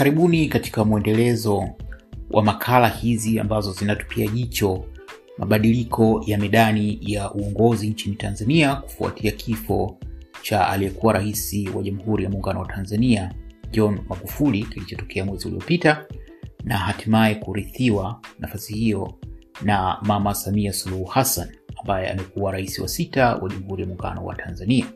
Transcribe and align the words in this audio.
Karibuni 0.00 0.48
katika 0.48 0.84
mwendelezo 0.84 1.68
wa 2.30 2.42
makala 2.42 2.88
hizi 2.88 3.40
ambazo 3.40 3.72
zinatupia 3.72 4.26
jicho 4.26 4.84
mabadiliko 5.38 6.22
ya 6.26 6.38
medani 6.38 6.98
ya 7.02 7.32
uongozi 7.34 7.88
nchini 7.90 8.16
Tanzania 8.16 8.74
kufuatia 8.76 9.32
kifo 9.32 9.98
cha 10.42 10.68
aliyekuwa 10.68 11.12
rais 11.12 11.54
wa 11.74 11.82
Jamhuri 11.82 12.24
ya 12.24 12.30
Muungano 12.30 12.60
wa 12.60 12.66
Tanzania 12.66 13.34
John 13.70 13.98
Magufuli 14.08 14.62
kilichotokea 14.62 15.24
mwezi 15.24 15.48
uliopita 15.48 16.04
na 16.64 16.78
hatimaye 16.78 17.34
kurithiwa 17.34 18.20
nafasi 18.38 18.74
hiyo 18.74 19.14
na 19.62 19.98
Mama 20.02 20.34
Samia 20.34 20.72
Suluhu 20.72 21.04
Hassan 21.04 21.48
ambaye 21.80 22.10
amekuwa 22.10 22.52
rais 22.52 22.78
wa 22.78 22.88
sita 22.88 23.34
wa 23.34 23.48
Jamhuri 23.48 23.82
ya 23.82 23.88
Muungano 23.88 24.24
wa 24.24 24.34
Tanzania. 24.34 24.86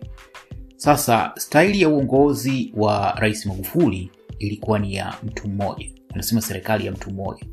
Sasa 0.76 1.32
staili 1.36 1.82
ya 1.82 1.88
uongozi 1.88 2.72
wa 2.76 3.12
Rais 3.18 3.46
Magufuli 3.46 4.10
ilikuwa 4.38 4.78
ni 4.78 4.94
ya 4.94 5.14
mtu 5.22 5.48
mmoja, 5.48 5.86
unasema 6.14 6.40
serikali 6.40 6.86
ya 6.86 6.92
mtu 6.92 7.10
mmoja. 7.10 7.44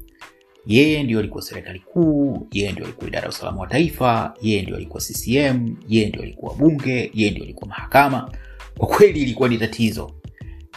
Yeye 0.66 1.03
ndio 1.03 1.20
alikuwa 1.20 1.44
serikali 1.44 1.80
kuu, 1.80 2.48
yeye 2.52 2.72
ndio 2.72 2.84
alikuwa 2.85 3.08
idara 3.08 3.23
ya 3.23 3.30
usalama 3.30 3.62
wa 3.62 3.67
taifa, 3.67 4.34
yeye 4.41 4.62
ndio 4.62 4.76
alikuwa 4.76 5.02
CCM, 5.03 5.75
yeye 5.88 6.09
ndio 6.09 6.22
alikuwa 6.22 6.53
bunge, 6.55 7.12
yeye 7.13 7.31
ndio 7.31 7.44
alikuwa 7.44 7.67
mahakama. 7.70 8.31
Kwa 8.77 8.88
kweli 8.88 9.22
ilikuwa 9.22 9.49
ni 9.49 9.58
tatizo, 9.58 10.12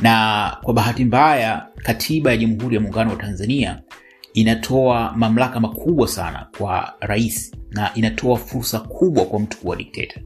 na 0.00 0.56
kwa 0.62 0.74
bahati 0.74 1.04
mbaya 1.04 1.66
katiba 1.76 2.30
ya 2.30 2.36
Jamhuri 2.36 2.74
ya 2.74 2.80
Muungano 2.80 3.10
wa 3.10 3.16
Tanzania 3.16 3.82
inatoa 4.34 5.12
mamlaka 5.16 5.60
makubwa 5.60 6.09
sana 6.09 6.46
kwa 6.59 6.95
rais 7.00 7.52
na 7.70 7.95
inatoa 7.95 8.36
fursa 8.38 8.80
kubwa 8.80 9.24
kwa 9.24 9.40
mtu 9.40 9.59
kuwa 9.59 9.76
dikteta. 9.76 10.20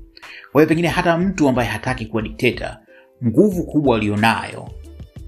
Kwa 0.52 0.60
hiyo 0.60 0.69
pengine 0.69 0.88
hata 0.88 1.19
mtu 1.19 1.48
ambaye 1.48 1.69
hataki 1.69 2.06
kuwa 2.06 2.22
dikteta, 2.22 2.78
nguvu 3.27 3.64
kubwa 3.64 3.97
aliyonayo 3.97 4.69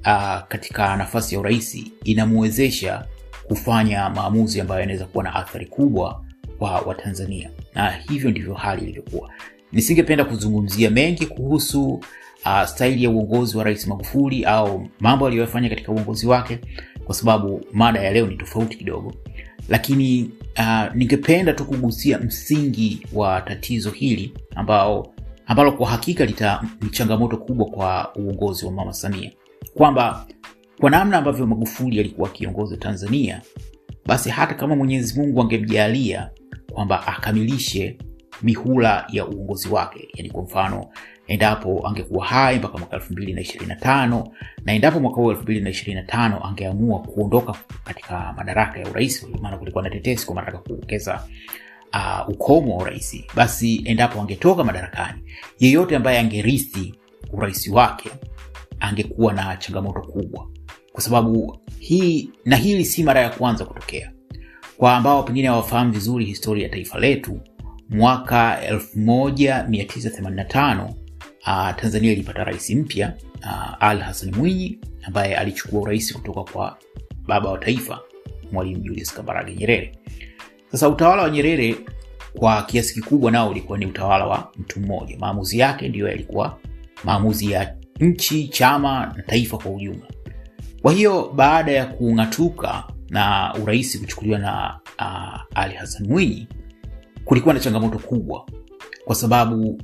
uh, 0.07 0.41
katika 0.49 0.97
nafasi 0.97 1.35
ya 1.35 1.41
urais 1.41 1.85
inamwezesha 2.05 3.05
kufanya 3.49 4.11
maamuzi 4.11 4.61
ambayo 4.61 4.81
yanaweza 4.81 5.05
kuwa 5.05 5.25
na 5.25 5.35
athari 5.35 5.67
kubwa 5.67 6.25
kwa 6.59 6.81
Watanzania, 6.81 7.51
na 7.75 7.91
hivyo 7.91 8.31
ndivyo 8.31 8.55
hali 8.55 8.83
ilivyokuwa. 8.83 9.31
Nisingependa 9.73 10.25
kuzungumzia 10.25 10.91
mengi 10.91 11.27
kuhusu 11.27 12.01
uh, 12.47 12.65
staili 12.65 13.05
ya 13.05 13.11
uongozi 13.11 13.57
wa 13.57 13.65
Rais 13.65 13.87
Magufuli 13.87 14.45
au 14.45 14.89
mambo 15.01 15.27
aliyoyafanya 15.27 15.69
katika 15.69 15.93
uongozi 15.93 16.27
wake, 16.27 16.59
kwa 17.05 17.15
sababu 17.15 17.65
mada 17.73 18.01
ya 18.01 18.13
leo 18.13 18.27
ni 18.27 18.37
tofauti 18.37 18.77
kidogo, 18.77 19.15
lakini 19.69 20.31
uh, 20.59 20.95
ningependa 20.95 21.53
tu 21.53 21.65
kugusia 21.65 22.19
msingi 22.19 23.07
wa 23.13 23.41
tatizo 23.41 23.91
hili 23.91 24.33
ambao 24.55 25.15
ambalo 25.47 25.73
kwa 25.73 25.89
hakika 25.91 26.25
lita 26.25 26.63
changamoto 26.91 27.37
kubwa 27.37 27.67
kwa 27.67 28.15
uongozi 28.17 28.67
wa 28.67 28.73
Mama 28.73 28.93
Samia, 28.93 29.31
kwamba 29.75 30.27
kwa 30.81 30.91
namna 30.91 31.19
ambavyo 31.19 31.47
Magufuli 31.47 32.01
alikuwa 32.01 32.29
akiongoza 32.29 32.77
Tanzania, 32.77 33.43
basi 34.07 34.31
hata 34.31 34.55
kama 34.55 34.77
Mwenyezi 34.77 35.21
Mungu 35.21 35.41
angemjalia 35.43 36.31
kwamba 36.73 37.07
akamilishe 37.07 37.99
mihula 38.43 39.07
ya 39.13 39.27
uongozi 39.27 39.69
wake, 39.69 40.09
yani 40.15 40.31
kwa 40.31 40.43
mfano 40.43 40.87
endapo 41.27 41.87
angekuwa 41.89 42.27
hai 42.27 42.59
mpaka 42.59 42.79
mwaka 42.79 42.97
elfu 42.97 43.13
mbili 43.13 43.33
na 44.65 44.73
endapo 44.73 45.01
mwaka 45.01 45.17
huu 45.17 45.31
elfu 45.31 45.43
mbili 45.43 45.61
na 45.61 45.71
ishirini 45.71 46.01
na 46.01 46.07
tano 46.07 46.45
angeamua 46.47 46.99
kuondoka 46.99 47.55
katika 47.85 48.33
madaraka 48.37 48.81
ya 48.81 48.89
urais, 48.89 49.27
maana 49.41 49.57
kulikuwa 49.59 49.85
na 49.85 49.91
tetesi 49.91 50.27
kwa 50.27 50.35
madaraka 50.35 50.59
kuongeza 50.59 51.25
uh, 51.95 52.29
ukomo 52.29 52.77
wa 52.77 52.83
urais, 52.83 53.25
basi 53.37 53.83
endapo 53.85 54.21
angetoka 54.21 54.65
madarakani, 54.65 55.23
yeyote 55.59 55.97
ambaye 55.97 56.19
angerithi 56.19 56.95
urais 57.33 57.69
wake 57.69 58.11
angekuwa 58.81 59.33
na 59.33 59.57
changamoto 59.57 60.01
kubwa, 60.01 60.47
kwa 60.93 61.03
sababu 61.03 61.59
hii 61.79 62.31
na 62.45 62.57
hili 62.57 62.85
si 62.85 63.03
mara 63.05 63.21
ya 63.21 63.31
kwanza 63.31 63.65
kutokea. 63.65 64.13
Kwa 64.77 64.97
ambao 64.97 65.23
pengine 65.23 65.49
hawafahamu 65.49 65.93
vizuri 65.93 66.25
historia 66.25 66.65
ya 66.65 66.71
taifa 66.71 66.99
letu, 66.99 67.41
mwaka 67.89 68.61
1985 68.71 70.85
uh, 71.47 71.71
Tanzania 71.77 72.13
ilipata 72.13 72.45
rais 72.45 72.71
mpya 72.71 73.15
uh, 73.43 73.75
Ali 73.85 74.01
Hassan 74.01 74.35
Mwinyi 74.35 74.79
ambaye 75.03 75.37
alichukua 75.37 75.81
urais 75.81 76.13
kutoka 76.13 76.53
kwa 76.53 76.79
baba 77.27 77.51
wa 77.51 77.59
taifa 77.59 78.01
Mwalimu 78.53 78.83
Julius 78.83 79.15
Kambarage 79.15 79.55
Nyerere. 79.55 79.99
Sasa 80.73 80.89
utawala 80.89 81.23
wa 81.23 81.31
Nyerere 81.31 81.77
kwa 82.39 82.63
kiasi 82.63 82.95
kikubwa 82.95 83.31
nao 83.31 83.51
ulikuwa 83.51 83.79
ni 83.79 83.87
utawala 83.87 84.27
wa 84.27 84.53
mtu 84.59 84.81
mmoja. 84.81 85.17
Maamuzi 85.19 85.59
yake 85.59 85.89
ndiyo 85.89 86.09
yalikuwa 86.09 86.59
maamuzi 87.05 87.51
ya 87.53 87.75
nchi, 88.01 88.49
chama 88.49 89.13
na 89.17 89.23
taifa 89.23 89.59
kwa 89.59 89.71
ujumla. 89.71 90.07
Kwa 90.83 90.93
hiyo 90.93 91.33
baada 91.35 91.73
ya 91.73 91.87
kung'atuka 91.87 92.85
na 93.11 93.55
urais 93.63 94.01
kuchukuliwa 94.01 94.39
na 94.39 94.81
uh, 94.99 95.59
Ali 95.59 95.75
Hassan 95.75 96.07
Mwinyi, 96.09 96.49
kulikuwa 97.25 97.55
na 97.55 97.61
changamoto 97.61 97.99
kubwa, 97.99 98.47
kwa 99.05 99.15
sababu 99.15 99.83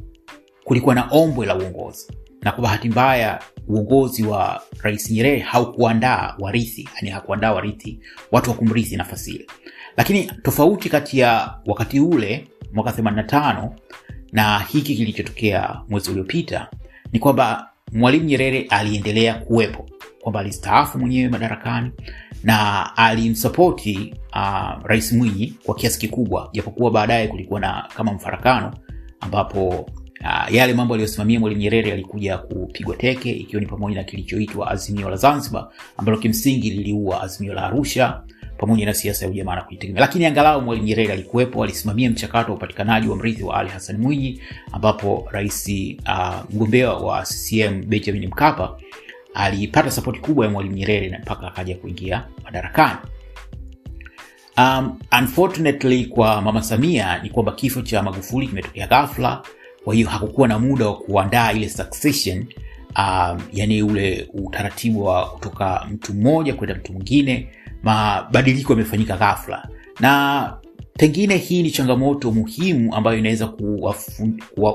kulikuwa 0.65 0.95
na 0.95 1.09
ombwe 1.11 1.47
la 1.47 1.57
uongozi, 1.57 2.13
na 2.43 2.53
kwa 2.53 2.63
bahati 2.63 2.89
mbaya 2.89 3.43
uongozi 3.69 4.23
wa 4.25 4.63
Rais 4.83 5.11
Nyerere 5.11 5.39
haukuandaa 5.39 6.35
warithi, 6.39 6.89
yani 6.97 7.11
hakuandaa 7.11 7.53
warithi, 7.53 8.01
watu 8.33 8.51
wa 8.51 8.57
kumrithi 8.57 8.97
nafasi 8.97 9.31
ile. 9.31 9.47
Lakini 9.97 10.25
tofauti 10.43 10.89
kati 10.89 11.19
ya 11.19 11.55
wakati 11.67 12.01
ule 12.01 12.49
mwaka 12.73 12.91
85 13.03 13.71
na 14.33 14.59
hiki 14.59 14.95
kilichotokea 14.97 15.81
mwezi 15.89 16.11
uliopita 16.11 16.71
ni 17.13 17.19
kwamba 17.19 17.71
Mwalimu 17.93 18.25
Nyerere 18.25 18.67
aliendelea 18.71 19.35
kuwepo, 19.35 19.87
kwamba 20.23 20.41
alistaafu 20.41 20.99
mwenyewe 20.99 21.29
madarakani 21.29 21.91
na 22.45 22.97
alimsapoti 22.97 24.15
uh, 24.35 24.83
Rais 24.85 25.13
Mwinyi 25.13 25.55
kwa 25.65 25.75
kiasi 25.75 25.99
kikubwa, 25.99 26.49
japokuwa 26.53 26.91
baadaye 26.91 27.29
kulikuwa 27.29 27.61
na 27.61 27.89
kama 27.97 28.13
mfarakano 28.13 28.75
ambapo 29.21 29.69
uh, 30.21 30.55
yale 30.55 30.75
mambo 30.75 30.95
aliyosimamia 30.95 31.41
Mwalimu 31.41 31.61
Nyerere 31.63 31.91
yalikuja 31.91 32.39
kupigwa 32.39 32.97
teke, 32.97 33.31
ikiwa 33.31 33.61
ni 33.61 33.67
pamoja 33.69 33.97
na 33.97 34.05
kilichoitwa 34.05 34.71
Azimio 34.71 35.11
la 35.11 35.17
Zanzibar 35.17 35.69
ambalo 35.97 36.19
kimsingi 36.19 36.71
liliua 36.71 37.23
Azimio 37.23 37.55
la 37.55 37.63
Arusha 37.63 38.23
pamoja 38.59 38.87
na 38.87 38.95
siasa 38.95 39.25
ya 39.25 39.31
ujamaa 39.31 39.55
na 39.55 39.63
kujitegemea. 39.63 40.01
Lakini 40.01 40.27
angalau 40.27 40.63
Mwalimu 40.63 40.87
Nyerere 40.87 41.13
alikuwepo, 41.13 41.65
alisimamia 41.65 42.11
mchakato 42.11 42.51
wa 42.53 42.57
upatikanaji 42.57 43.09
wa 43.09 43.17
mrithi 43.17 43.43
wa 43.43 43.57
Ali 43.57 43.69
Hassan 43.71 43.97
Mwinyi, 43.99 44.41
ambapo 44.73 45.29
rais 45.31 45.69
uh, 46.09 46.35
mgombea 46.55 46.93
wa 46.93 47.23
CCM 47.23 47.85
Benjamin 47.87 48.27
Mkapa 48.27 48.77
alipata 49.35 49.91
sapoti 49.91 50.19
kubwa 50.21 50.45
ya 50.47 50.51
Mwalimu 50.53 50.75
Nyerere 50.77 51.09
na 51.09 51.19
mpaka 51.19 51.47
akaja 51.47 51.75
kuingia 51.77 52.25
madarakani. 52.45 52.97
Um, 54.59 54.99
unfortunately 55.21 56.05
kwa 56.07 56.43
Mama 56.43 56.63
Samia 56.63 57.23
ni 57.23 57.31
kwamba 57.31 57.53
kifo 57.53 57.83
cha 57.83 58.03
Magufuli 58.03 58.47
kimetokea 58.49 58.87
ghafla, 58.87 59.43
kwa 59.85 59.95
hiyo 59.95 60.09
hakukuwa 60.09 60.49
na 60.49 60.59
muda 60.59 60.87
wa 60.87 60.97
kuandaa 60.97 61.53
ile 61.53 61.69
succession 61.69 62.47
um, 62.99 63.41
yani 63.53 63.83
ule 63.83 64.29
utaratibu 64.35 65.05
wa 65.05 65.27
kutoka 65.31 65.87
mtu 65.91 66.15
mmoja 66.15 66.55
kwenda 66.55 66.75
mtu 66.75 66.93
mwingine. 66.93 67.49
Mabadiliko 67.83 68.73
yamefanyika 68.73 69.17
ghafla, 69.17 69.69
na 70.01 70.53
pengine 70.99 71.37
hii 71.37 71.63
ni 71.63 71.71
changamoto 71.71 72.33
muhimu 72.33 72.95
ambayo 72.95 73.19
inaweza 73.19 73.47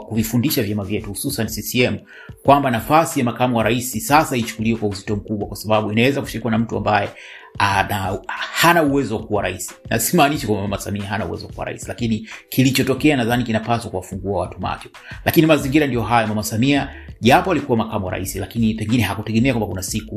kuvifundisha 0.07 0.63
vyama 0.63 0.84
vyetu 0.84 1.09
hususan 1.09 1.47
CCM 1.47 1.97
kwamba 2.44 2.72
nafasi 2.72 3.19
ya 3.19 3.25
makamu 3.25 3.57
wa 3.57 3.63
rais 3.63 4.07
sasa 4.07 4.38
ichukuliwe 4.38 4.79
kwa 4.79 4.89
uzito 4.89 5.16
mkubwa, 5.16 5.47
kwa 5.47 5.57
sababu 5.57 5.91
inaweza 5.91 6.22
kushikwa 6.22 6.51
na 6.51 6.57
mtu 6.57 6.78
ambaye 6.78 7.09
ana, 7.57 8.19
hana 8.28 8.84
uwezo 8.84 9.16
wa 9.17 9.23
kuwa 9.23 9.44
rais, 9.44 9.73
na 9.89 10.00
simaanishi 10.00 10.45
kwamba 10.47 10.62
Mama 10.63 10.78
Samia 10.78 11.03
hana 11.06 11.25
uwezo 11.25 11.45
wa 11.47 11.53
kuwa 11.53 11.66
rais, 11.66 11.88
lakini 11.88 12.29
kilichotokea 12.50 13.17
nadhani 13.17 13.44
kinapaswa 13.44 13.91
kuwafungua 13.91 14.39
watu 14.41 14.59
macho. 14.59 14.89
Lakini 15.25 15.47
mazingira 15.47 15.88
ndio 15.88 16.01
hayo. 16.01 16.28
Mama 16.28 16.44
Samia 16.44 16.89
japo 17.21 17.51
alikuwa 17.51 17.77
makamu 17.77 18.06
wa 18.06 18.12
rais, 18.12 18.36
lakini 18.36 18.74
pengine 18.74 19.03
hakutegemea 19.03 19.53
kwamba 19.53 19.68
kuna 19.68 19.83
siku 19.83 20.15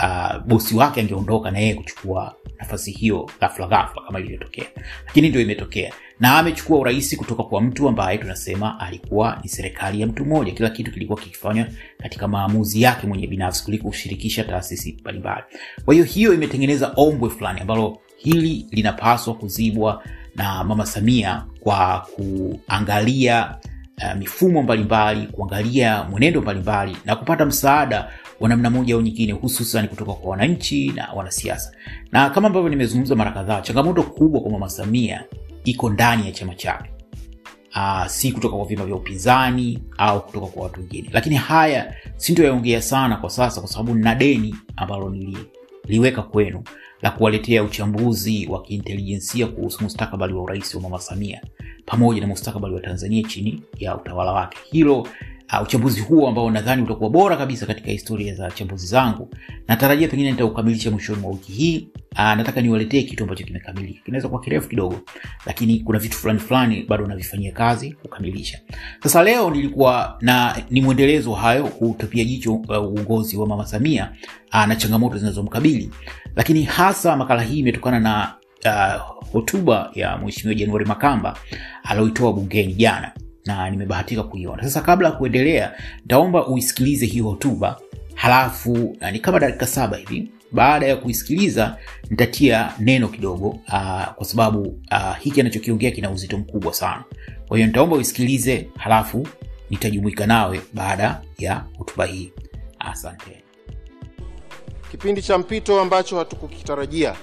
uh, 0.00 0.38
bosi 0.46 0.76
wake 0.76 1.00
angeondoka 1.00 1.50
na 1.50 1.58
yeye 1.58 1.74
kuchukua 1.74 2.34
nafasi 2.58 2.90
hiyo 2.92 3.30
ghafla 3.40 3.66
ghafla 3.66 4.02
kama 4.06 4.20
ilivyotokea, 4.20 4.64
lakini 5.06 5.28
ndio 5.28 5.40
imetokea 5.40 5.92
na 6.20 6.38
amechukua 6.38 6.78
urais 6.78 7.16
kutoka 7.16 7.42
kwa 7.42 7.60
mtu 7.60 7.88
ambaye 7.88 8.18
tunasema 8.18 8.80
alikuwa 8.80 9.38
ni 9.42 9.48
serikali 9.48 10.00
ya 10.00 10.06
mtu 10.06 10.24
mmoja. 10.24 10.52
Kila 10.52 10.70
kitu 10.70 10.92
kilikuwa 10.92 11.20
kikifanywa 11.20 11.66
katika 12.02 12.28
maamuzi 12.28 12.82
yake 12.82 13.06
mwenye 13.06 13.26
binafsi 13.26 13.64
kuliko 13.64 13.88
kushirikisha 13.88 14.44
taasisi 14.44 14.96
mbalimbali. 15.00 15.42
Kwa 15.84 15.94
hiyo 15.94 16.06
hiyo 16.06 16.34
imetengeneza 16.34 16.92
ombwe 16.96 17.30
fulani 17.30 17.60
ambalo 17.60 17.98
hili 18.16 18.66
linapaswa 18.70 19.34
kuzibwa 19.34 20.02
na 20.34 20.64
Mama 20.64 20.86
Samia 20.86 21.44
kwa 21.60 22.06
kuangalia 22.16 23.56
uh, 23.98 24.18
mifumo 24.18 24.62
mbalimbali, 24.62 25.26
kuangalia 25.26 26.04
mwenendo 26.04 26.40
mbalimbali 26.42 26.96
na 27.04 27.16
kupata 27.16 27.46
msaada 27.46 28.10
wa 28.40 28.48
namna 28.48 28.70
moja 28.70 28.94
au 28.94 29.00
nyingine, 29.00 29.32
hususan 29.32 29.88
kutoka 29.88 30.12
kwa 30.12 30.30
wananchi 30.30 30.92
na 30.92 31.12
wanasiasa. 31.12 31.72
Na 32.12 32.30
kama 32.30 32.46
ambavyo 32.48 32.68
nimezungumza 32.70 33.14
mara 33.14 33.30
kadhaa, 33.30 33.60
changamoto 33.60 34.02
kubwa 34.02 34.40
kwa 34.40 34.50
Mama 34.50 34.68
Samia 34.68 35.24
iko 35.64 35.90
ndani 35.90 36.26
ya 36.26 36.32
chama 36.32 36.54
chake, 36.54 36.90
uh, 37.76 38.06
si 38.06 38.32
kutoka 38.32 38.56
kwa 38.56 38.66
vyama 38.66 38.86
vya 38.86 38.96
upinzani 38.96 39.82
au 39.98 40.26
kutoka 40.26 40.46
kwa 40.46 40.62
watu 40.62 40.80
wengine. 40.80 41.08
Lakini 41.12 41.36
haya 41.36 41.94
sintoyaongea 42.16 42.82
sana 42.82 43.16
kwa 43.16 43.30
sasa, 43.30 43.60
kwa 43.60 43.70
sababu 43.70 43.94
nina 43.94 44.14
deni 44.14 44.54
ambalo 44.76 45.10
nililoliweka 45.10 46.22
kwenu 46.22 46.62
la 47.02 47.10
kuwaletea 47.10 47.62
uchambuzi 47.62 48.46
wa 48.46 48.62
kiintelijensia 48.62 49.46
kuhusu 49.46 49.84
mustakabali 49.84 50.32
wa 50.34 50.42
urais 50.42 50.74
wa 50.74 50.80
Mama 50.80 51.00
Samia 51.00 51.40
pamoja 51.86 52.20
na 52.20 52.26
mustakabali 52.26 52.74
wa 52.74 52.80
Tanzania 52.80 53.22
chini 53.22 53.62
ya 53.78 53.96
utawala 53.96 54.32
wake. 54.32 54.58
Hilo 54.70 55.08
uh, 55.52 55.62
uchambuzi 55.62 56.00
huo 56.00 56.28
ambao 56.28 56.50
nadhani 56.50 56.82
utakuwa 56.82 57.10
bora 57.10 57.36
kabisa 57.36 57.66
katika 57.66 57.90
historia 57.90 58.34
za 58.34 58.50
chambuzi 58.50 58.86
zangu, 58.86 59.28
natarajia 59.68 60.08
pengine 60.08 60.30
nitaukamilisha 60.30 60.90
mwishoni 60.90 61.20
mwa 61.20 61.30
wiki 61.30 61.52
hii. 61.52 61.88
Uh, 62.12 62.20
nataka 62.20 62.60
niwaletee 62.60 63.02
kitu 63.02 63.24
ambacho 63.24 63.44
kimekamilika. 63.44 64.00
Kinaweza 64.04 64.28
kuwa 64.28 64.40
kirefu 64.40 64.68
kidogo, 64.68 65.00
lakini 65.46 65.80
kuna 65.80 65.98
vitu 65.98 66.16
fulani 66.16 66.38
fulani 66.40 66.82
bado 66.88 67.06
navifanyia 67.06 67.52
kazi 67.52 67.92
kukamilisha. 67.92 68.58
Sasa 69.02 69.22
leo 69.22 69.50
nilikuwa 69.50 70.18
na 70.20 70.56
ni 70.70 70.80
mwendelezo 70.80 71.32
hayo 71.32 71.64
kutupia 71.66 72.24
jicho 72.24 72.54
uongozi 72.54 73.36
uh, 73.36 73.42
wa 73.42 73.48
Mama 73.48 73.66
Samia 73.66 74.12
uh, 74.52 74.66
na 74.66 74.76
changamoto 74.76 75.18
zinazomkabili, 75.18 75.90
lakini 76.36 76.62
hasa 76.62 77.16
makala 77.16 77.42
hii 77.42 77.58
imetokana 77.58 78.00
na 78.00 78.34
hotuba 79.32 79.90
uh, 79.90 79.96
ya 79.96 80.16
mweshimiwa 80.16 80.54
januari 80.54 80.84
Makamba 80.84 81.36
aliyoitoa 81.84 82.32
bungeni 82.32 82.74
jana 82.74 83.12
na 83.46 83.70
nimebahatika 83.70 84.22
kuiona. 84.22 84.62
Sasa 84.62 84.80
kabla 84.80 85.08
ya 85.08 85.14
kuendelea, 85.14 85.72
nitaomba 86.02 86.46
uisikilize 86.46 87.06
hii 87.06 87.20
hotuba, 87.20 87.80
halafu 88.14 88.96
ni 89.12 89.18
kama 89.18 89.38
dakika 89.40 89.66
saba 89.66 89.96
hivi. 89.96 90.30
Baada 90.52 90.86
ya 90.86 90.96
kuisikiliza, 90.96 91.76
nitatia 92.10 92.72
neno 92.78 93.08
kidogo 93.08 93.48
uh, 93.48 94.04
kwa 94.14 94.24
sababu 94.24 94.60
uh, 94.92 95.16
hiki 95.20 95.40
anachokiongea 95.40 95.90
kina 95.90 96.10
uzito 96.10 96.38
mkubwa 96.38 96.74
sana. 96.74 97.04
Kwa 97.48 97.56
hiyo 97.56 97.66
nitaomba 97.66 97.96
uisikilize, 97.96 98.68
halafu 98.78 99.28
nitajumuika 99.70 100.26
nawe 100.26 100.60
baada 100.72 101.20
ya 101.38 101.64
hotuba 101.78 102.04
hii. 102.06 102.32
Asante. 102.78 103.42
Kipindi 104.90 105.22
cha 105.22 105.38
mpito 105.38 105.80
ambacho 105.80 106.18
hatukukitarajia, 106.18 107.14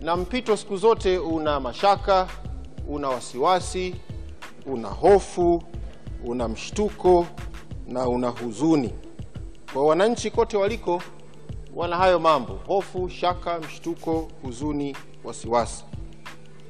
na 0.00 0.16
mpito 0.16 0.56
siku 0.56 0.76
zote 0.76 1.18
una 1.18 1.60
mashaka, 1.60 2.28
una 2.88 3.08
wasiwasi 3.08 3.94
una 4.66 4.88
hofu, 4.88 5.62
una 6.24 6.48
mshtuko 6.48 7.26
na 7.86 8.08
una 8.08 8.28
huzuni. 8.28 8.94
Kwa 9.72 9.86
wananchi 9.86 10.30
kote 10.30 10.56
waliko, 10.56 11.02
wana 11.74 11.96
hayo 11.96 12.18
mambo: 12.18 12.58
hofu, 12.66 13.08
shaka, 13.10 13.58
mshtuko, 13.60 14.28
huzuni, 14.42 14.96
wasiwasi, 15.24 15.84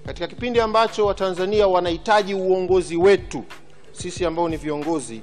katika 0.07 0.27
kipindi 0.27 0.61
ambacho 0.61 1.07
Watanzania 1.07 1.67
wanahitaji 1.69 2.35
uongozi 2.35 2.97
wetu 2.97 3.45
sisi 3.93 4.25
ambao 4.25 4.49
ni 4.49 4.57
viongozi 4.57 5.21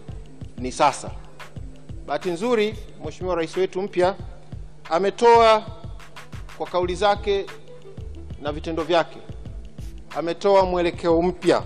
ni 0.58 0.72
sasa. 0.72 1.12
Bahati 2.08 2.32
nzuri, 2.32 2.76
Mheshimiwa 3.06 3.36
Rais 3.36 3.58
wetu 3.58 3.82
mpya 3.82 4.16
ametoa 4.90 5.66
kwa 6.58 6.68
kauli 6.68 6.96
zake 6.96 7.46
na 8.42 8.52
vitendo 8.52 8.84
vyake, 8.84 9.18
ametoa 10.18 10.66
mwelekeo 10.66 11.22
mpya 11.22 11.64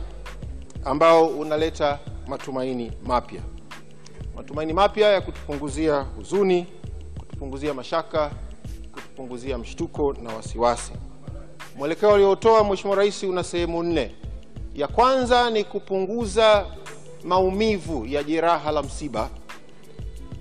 ambao 0.88 1.28
unaleta 1.28 2.00
matumaini 2.28 2.92
mapya, 3.06 3.42
matumaini 4.36 4.74
mapya 4.74 5.10
ya 5.10 5.22
kutupunguzia 5.22 6.00
huzuni, 6.02 6.66
kutupunguzia 7.20 7.74
mashaka, 7.74 8.32
kutupunguzia 8.92 9.58
mshtuko 9.58 10.14
na 10.14 10.34
wasiwasi. 10.36 10.92
Mwelekeo 11.76 12.14
aliotoa 12.16 12.64
Mheshimiwa 12.64 12.98
Rais 12.98 13.24
una 13.24 13.44
sehemu 13.44 13.84
nne. 13.84 14.16
Ya 14.76 14.88
kwanza 14.88 15.50
ni 15.50 15.64
kupunguza 15.64 16.66
maumivu 17.24 18.06
ya 18.06 18.24
jeraha 18.24 18.72
la 18.72 18.84
msiba. 18.84 19.30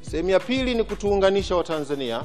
Sehemu 0.01 0.31
ya 0.31 0.41
pili 0.41 0.75
ni 0.75 0.85
kutuunganisha 0.85 1.57
Watanzania. 1.57 2.23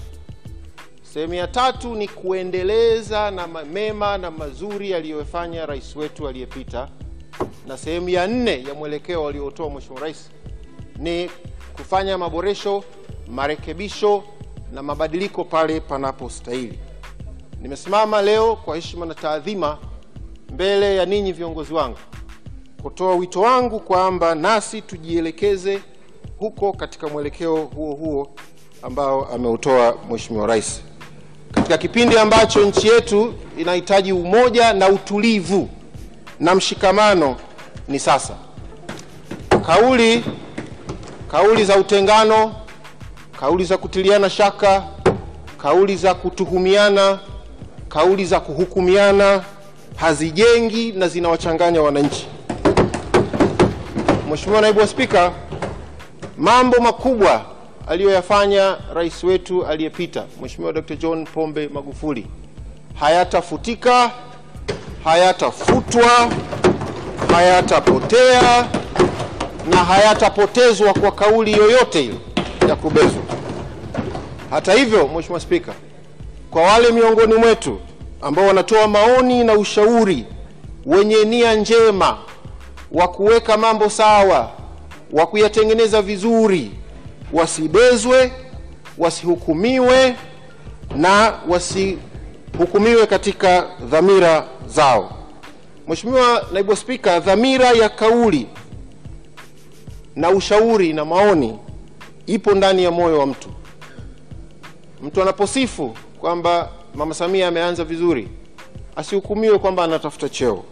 Sehemu 1.13 1.33
ya 1.33 1.47
tatu 1.47 1.95
ni 1.95 2.07
kuendeleza 2.07 3.31
na 3.31 3.47
mema 3.47 4.17
na 4.17 4.31
mazuri 4.31 4.94
aliyofanya 4.94 5.65
rais 5.65 5.95
wetu 5.95 6.27
aliyepita 6.27 6.89
na 7.67 7.77
sehemu 7.77 8.09
ya 8.09 8.27
nne 8.27 8.63
ya 8.63 8.73
mwelekeo 8.73 9.27
aliotoa 9.27 9.69
Mheshimiwa 9.69 10.01
Rais 10.01 10.29
ni 10.97 11.29
kufanya 11.73 12.17
maboresho, 12.17 12.83
marekebisho 13.27 14.23
na 14.73 14.83
mabadiliko 14.83 15.43
pale 15.43 15.79
panapostahili. 15.79 16.79
Nimesimama 17.61 18.21
leo 18.21 18.55
kwa 18.55 18.75
heshima 18.75 19.05
na 19.05 19.15
taadhima 19.15 19.77
mbele 20.53 20.95
ya 20.95 21.05
ninyi 21.05 21.31
viongozi 21.31 21.73
wangu 21.73 21.97
kutoa 22.83 23.15
wito 23.15 23.41
wangu 23.41 23.79
kwamba 23.79 24.35
nasi 24.35 24.81
tujielekeze 24.81 25.79
huko 26.39 26.73
katika 26.73 27.07
mwelekeo 27.07 27.55
huo 27.55 27.93
huo 27.95 28.31
ambao 28.81 29.25
ameutoa 29.25 29.97
Mheshimiwa 30.09 30.47
Rais 30.47 30.81
katika 31.51 31.77
kipindi 31.77 32.17
ambacho 32.17 32.65
nchi 32.65 32.87
yetu 32.87 33.33
inahitaji 33.57 34.11
umoja 34.13 34.73
na 34.73 34.89
utulivu 34.89 35.69
na 36.41 36.55
mshikamano 36.55 37.35
ni 37.88 37.99
sasa. 37.99 38.33
Kauli 39.65 40.23
kauli 41.31 41.65
za 41.65 41.77
utengano, 41.77 42.55
kauli 43.39 43.65
za 43.65 43.77
kutiliana 43.77 44.29
shaka, 44.29 44.83
kauli 45.57 45.95
za 45.95 46.13
kutuhumiana, 46.13 47.19
kauli 47.89 48.25
za 48.25 48.39
kuhukumiana 48.39 49.43
hazijengi 49.95 50.91
na 50.91 51.07
zinawachanganya 51.07 51.81
wananchi. 51.81 52.27
Mheshimiwa 54.29 54.61
Naibu 54.61 54.79
wa 54.79 54.88
Spika, 54.88 55.31
mambo 56.38 56.77
makubwa 56.79 57.45
aliyoyafanya 57.88 58.77
rais 58.93 59.23
wetu 59.23 59.65
aliyepita 59.65 60.23
Mheshimiwa 60.41 60.73
Dr. 60.73 60.95
John 60.95 61.25
Pombe 61.25 61.67
Magufuli 61.67 62.27
hayatafutika 62.99 64.11
hayatafutwa, 65.03 66.31
hayatapotea 67.31 68.68
na 69.69 69.77
hayatapotezwa 69.77 70.94
kwa 70.94 71.12
kauli 71.12 71.51
yoyote 71.53 72.03
ile 72.03 72.15
ya 72.69 72.75
kubezwa. 72.75 73.21
Hata 74.50 74.74
hivyo, 74.74 75.07
Mheshimiwa 75.07 75.39
Spika, 75.39 75.74
kwa 76.51 76.62
wale 76.62 76.92
miongoni 76.92 77.33
mwetu 77.33 77.80
ambao 78.21 78.48
wanatoa 78.48 78.88
maoni 78.88 79.44
na 79.44 79.53
ushauri 79.53 80.25
wenye 80.86 81.25
nia 81.25 81.56
njema 81.56 82.18
wa 82.92 83.07
kuweka 83.07 83.57
mambo 83.57 83.89
sawa, 83.89 84.50
wa 85.12 85.27
kuyatengeneza 85.27 86.01
vizuri, 86.01 86.71
wasibezwe, 87.33 88.31
wasihukumiwe 88.98 90.15
na 90.96 91.34
wasihukumiwe 91.50 93.05
katika 93.08 93.65
dhamira 93.89 94.43
zao. 94.75 95.11
Mheshimiwa 95.87 96.45
Naibu 96.53 96.75
Spika, 96.75 97.19
dhamira 97.19 97.71
ya 97.71 97.89
kauli 97.89 98.47
na 100.15 100.29
ushauri 100.29 100.93
na 100.93 101.05
maoni 101.05 101.59
ipo 102.27 102.51
ndani 102.51 102.83
ya 102.83 102.91
moyo 102.91 103.19
wa 103.19 103.25
mtu. 103.25 103.49
Mtu 105.03 105.21
anaposifu 105.21 105.95
kwamba 106.19 106.69
Mama 106.95 107.13
Samia 107.13 107.47
ameanza 107.47 107.83
vizuri, 107.83 108.27
asihukumiwe 108.95 109.59
kwamba 109.59 109.83
anatafuta 109.83 110.29
cheo. 110.29 110.63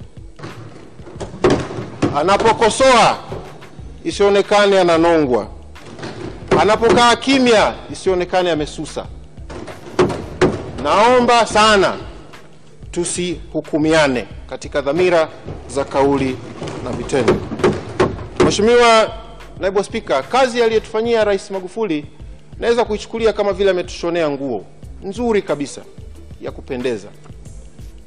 Anapokosoa 2.15 3.17
isionekane 4.03 4.79
ananongwa, 4.79 5.47
anapokaa 6.61 7.15
kimya 7.15 7.73
isionekane 7.91 8.51
amesusa. 8.51 9.05
Naomba 10.83 11.45
sana 11.45 11.93
tusihukumiane 12.91 14.27
katika 14.50 14.81
dhamira 14.81 15.29
za 15.67 15.84
kauli 15.86 16.38
na 16.84 16.89
vitendo. 16.91 17.36
Mheshimiwa 18.46 19.12
Naibu 19.60 19.84
Spika, 19.84 20.24
kazi 20.24 20.63
aliyotufanyia 20.63 21.24
Rais 21.24 21.51
Magufuli 21.51 22.05
naweza 22.60 22.86
kuichukulia 22.86 23.34
kama 23.34 23.53
vile 23.53 23.69
ametushonea 23.72 24.29
nguo 24.29 24.65
nzuri 25.03 25.41
kabisa 25.41 25.81
ya 26.41 26.51
kupendeza. 26.51 27.08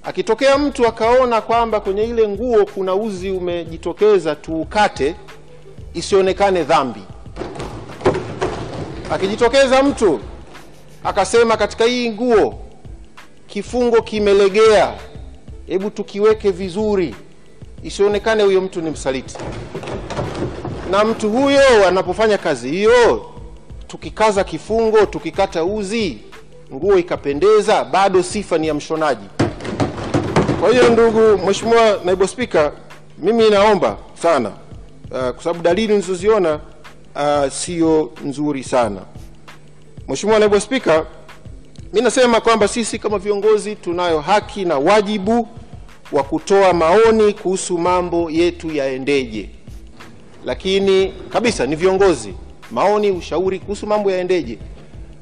Akitokea 0.02 0.58
mtu 0.58 0.86
akaona 0.86 1.40
kwamba 1.40 1.80
kwenye 1.80 2.04
ile 2.04 2.28
nguo 2.28 2.64
kuna 2.66 2.94
uzi 2.94 3.30
umejitokeza, 3.30 4.34
tuukate 4.36 5.14
isionekane 5.94 6.62
dhambi. 6.64 7.00
Akijitokeza 9.10 9.82
mtu 9.82 10.20
akasema 11.04 11.56
katika 11.56 11.84
hii 11.84 12.10
nguo 12.10 12.58
kifungo 13.52 14.02
kimelegea, 14.02 14.92
hebu 15.66 15.90
tukiweke 15.90 16.50
vizuri, 16.50 17.14
isionekane 17.82 18.42
huyo 18.42 18.60
mtu 18.60 18.80
ni 18.80 18.90
msaliti. 18.90 19.34
Na 20.90 21.04
mtu 21.04 21.30
huyo 21.30 21.88
anapofanya 21.88 22.38
kazi 22.38 22.70
hiyo, 22.70 23.26
tukikaza 23.86 24.44
kifungo, 24.44 25.06
tukikata 25.06 25.64
uzi, 25.64 26.18
nguo 26.74 26.98
ikapendeza, 26.98 27.84
bado 27.84 28.22
sifa 28.22 28.58
ni 28.58 28.66
ya 28.68 28.74
mshonaji. 28.74 29.26
Kwa 30.60 30.70
hiyo, 30.70 30.88
ndugu 30.90 31.20
Mheshimiwa 31.46 32.00
Naibu 32.04 32.28
Spika, 32.28 32.72
mimi 33.18 33.50
naomba 33.50 33.96
sana 34.22 34.48
uh, 34.48 35.30
kwa 35.30 35.42
sababu 35.44 35.62
dalili 35.62 35.88
nilizoziona 35.92 36.60
uh, 37.16 37.52
sio 37.52 38.12
nzuri 38.24 38.64
sana. 38.64 39.00
Mheshimiwa 40.08 40.38
Naibu 40.38 40.60
Spika, 40.60 41.06
mi 41.92 42.00
nasema 42.00 42.40
kwamba 42.40 42.68
sisi 42.68 42.98
kama 42.98 43.18
viongozi 43.18 43.76
tunayo 43.76 44.20
haki 44.20 44.64
na 44.64 44.78
wajibu 44.78 45.48
wa 46.12 46.22
kutoa 46.22 46.72
maoni 46.72 47.32
kuhusu 47.32 47.78
mambo 47.78 48.30
yetu 48.30 48.70
yaendeje, 48.72 49.48
lakini 50.44 51.12
kabisa 51.28 51.66
ni 51.66 51.76
viongozi, 51.76 52.34
maoni, 52.70 53.10
ushauri 53.10 53.58
kuhusu 53.58 53.86
mambo 53.86 54.10
yaendeje, 54.10 54.58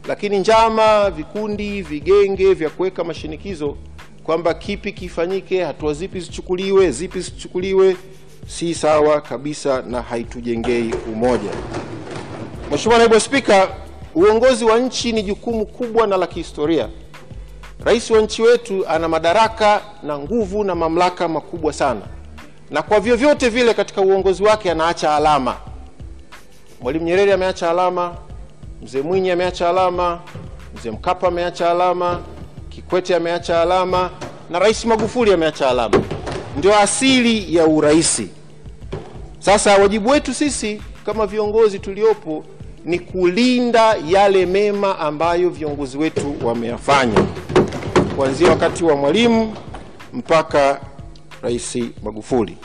lakini 0.09 0.39
njama, 0.39 1.11
vikundi, 1.11 1.83
vigenge 1.83 2.55
vya 2.55 2.71
kuweka 2.71 3.05
mashinikizo 3.05 3.77
kwamba 4.25 4.55
kipi 4.55 4.93
kifanyike, 4.93 5.65
hatua 5.65 5.95
zipi 5.95 6.21
zichukuliwe, 6.21 6.91
zipi 6.91 7.21
zisichukuliwe, 7.21 7.97
si 8.47 8.75
sawa 8.75 9.21
kabisa 9.21 9.83
na 9.83 10.03
haitujengei 10.03 10.95
umoja. 11.13 11.51
Mheshimiwa 12.71 12.99
Naibu 12.99 13.21
Spika, 13.21 13.69
uongozi 14.15 14.65
wa 14.65 14.79
nchi 14.79 15.13
ni 15.13 15.23
jukumu 15.23 15.67
kubwa 15.67 16.07
na 16.07 16.17
la 16.17 16.27
kihistoria. 16.27 16.89
Rais 17.85 18.11
wa 18.11 18.21
nchi 18.21 18.43
wetu 18.43 18.89
ana 18.89 19.09
madaraka 19.09 19.81
na 20.03 20.19
nguvu 20.19 20.65
na 20.65 20.75
mamlaka 20.75 21.29
makubwa 21.29 21.73
sana, 21.73 22.01
na 22.71 22.83
kwa 22.83 23.01
vyovyote 23.01 23.49
vile 23.49 23.75
katika 23.75 24.01
uongozi 24.01 24.43
wake 24.43 24.71
anaacha 24.71 25.17
alama. 25.17 25.57
Mwalimu 26.81 27.05
Nyerere 27.05 27.33
ameacha 27.33 27.71
alama, 27.71 28.15
Mzee 28.83 29.03
Mwinyi 29.03 29.31
ameacha 29.31 29.69
alama, 29.69 30.21
Mzee 30.77 30.91
Mkapa 30.91 31.29
ameacha 31.29 31.71
alama, 31.71 32.21
Kikwete 32.69 33.17
ameacha 33.17 33.63
alama 33.63 34.11
na 34.51 34.59
Rais 34.59 34.85
Magufuli 34.85 35.33
ameacha 35.33 35.71
alama. 35.71 36.01
Ndio 36.59 36.79
asili 36.79 37.55
ya 37.57 37.67
uraisi. 37.67 38.29
Sasa 39.39 39.77
wajibu 39.77 40.11
wetu 40.11 40.35
sisi 40.35 40.83
kama 41.07 41.27
viongozi 41.27 41.79
tuliopo 41.79 42.45
ni 42.85 42.99
kulinda 42.99 43.97
yale 44.09 44.47
mema 44.47 44.99
ambayo 44.99 45.51
viongozi 45.51 45.99
wetu 45.99 46.35
wameyafanya 46.43 47.25
kuanzia 48.17 48.51
wakati 48.51 48.85
wa 48.85 48.97
Mwalimu 48.97 49.57
mpaka 50.13 50.81
Rais 51.43 51.79
Magufuli. 52.03 52.57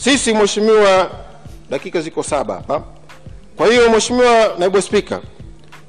Sisi 0.00 0.34
mheshimiwa, 0.34 1.10
dakika 1.70 2.00
ziko 2.00 2.22
saba 2.22 2.54
hapa. 2.54 2.82
Kwa 3.56 3.66
hiyo 3.66 3.90
Mheshimiwa 3.90 4.54
Naibu 4.58 4.82
Spika, 4.82 5.20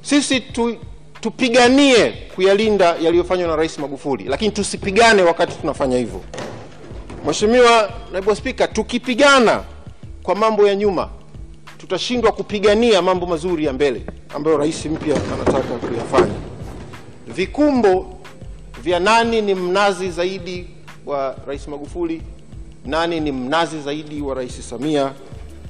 sisi 0.01 0.39
tu, 0.39 0.75
tupiganie 1.21 2.11
kuyalinda 2.35 2.95
yaliyofanywa 3.01 3.47
na 3.47 3.55
Rais 3.55 3.79
Magufuli, 3.79 4.23
lakini 4.23 4.51
tusipigane 4.51 5.21
wakati 5.21 5.55
tunafanya 5.61 5.97
hivyo. 5.97 6.21
Mheshimiwa 7.25 7.89
Naibu 8.11 8.35
Spika, 8.35 8.67
tukipigana 8.67 9.63
kwa 10.23 10.35
mambo 10.35 10.67
ya 10.67 10.75
nyuma 10.75 11.09
tutashindwa 11.83 12.31
kupigania 12.31 13.01
mambo 13.01 13.25
mazuri 13.25 13.65
ya 13.65 13.73
mbele 13.73 14.01
ambayo 14.35 14.57
rais 14.57 14.85
mpya 14.85 15.15
anataka 15.33 15.59
kuyafanya. 15.59 16.33
Vikumbo 17.27 18.17
vya 18.83 18.99
nani 18.99 19.41
ni 19.41 19.55
mnazi 19.55 20.11
zaidi 20.11 20.67
wa 21.05 21.35
Rais 21.47 21.67
Magufuli, 21.67 22.21
nani 22.85 23.19
ni 23.19 23.31
mnazi 23.31 23.81
zaidi 23.81 24.21
wa 24.21 24.35
Rais 24.35 24.69
Samia, 24.69 25.11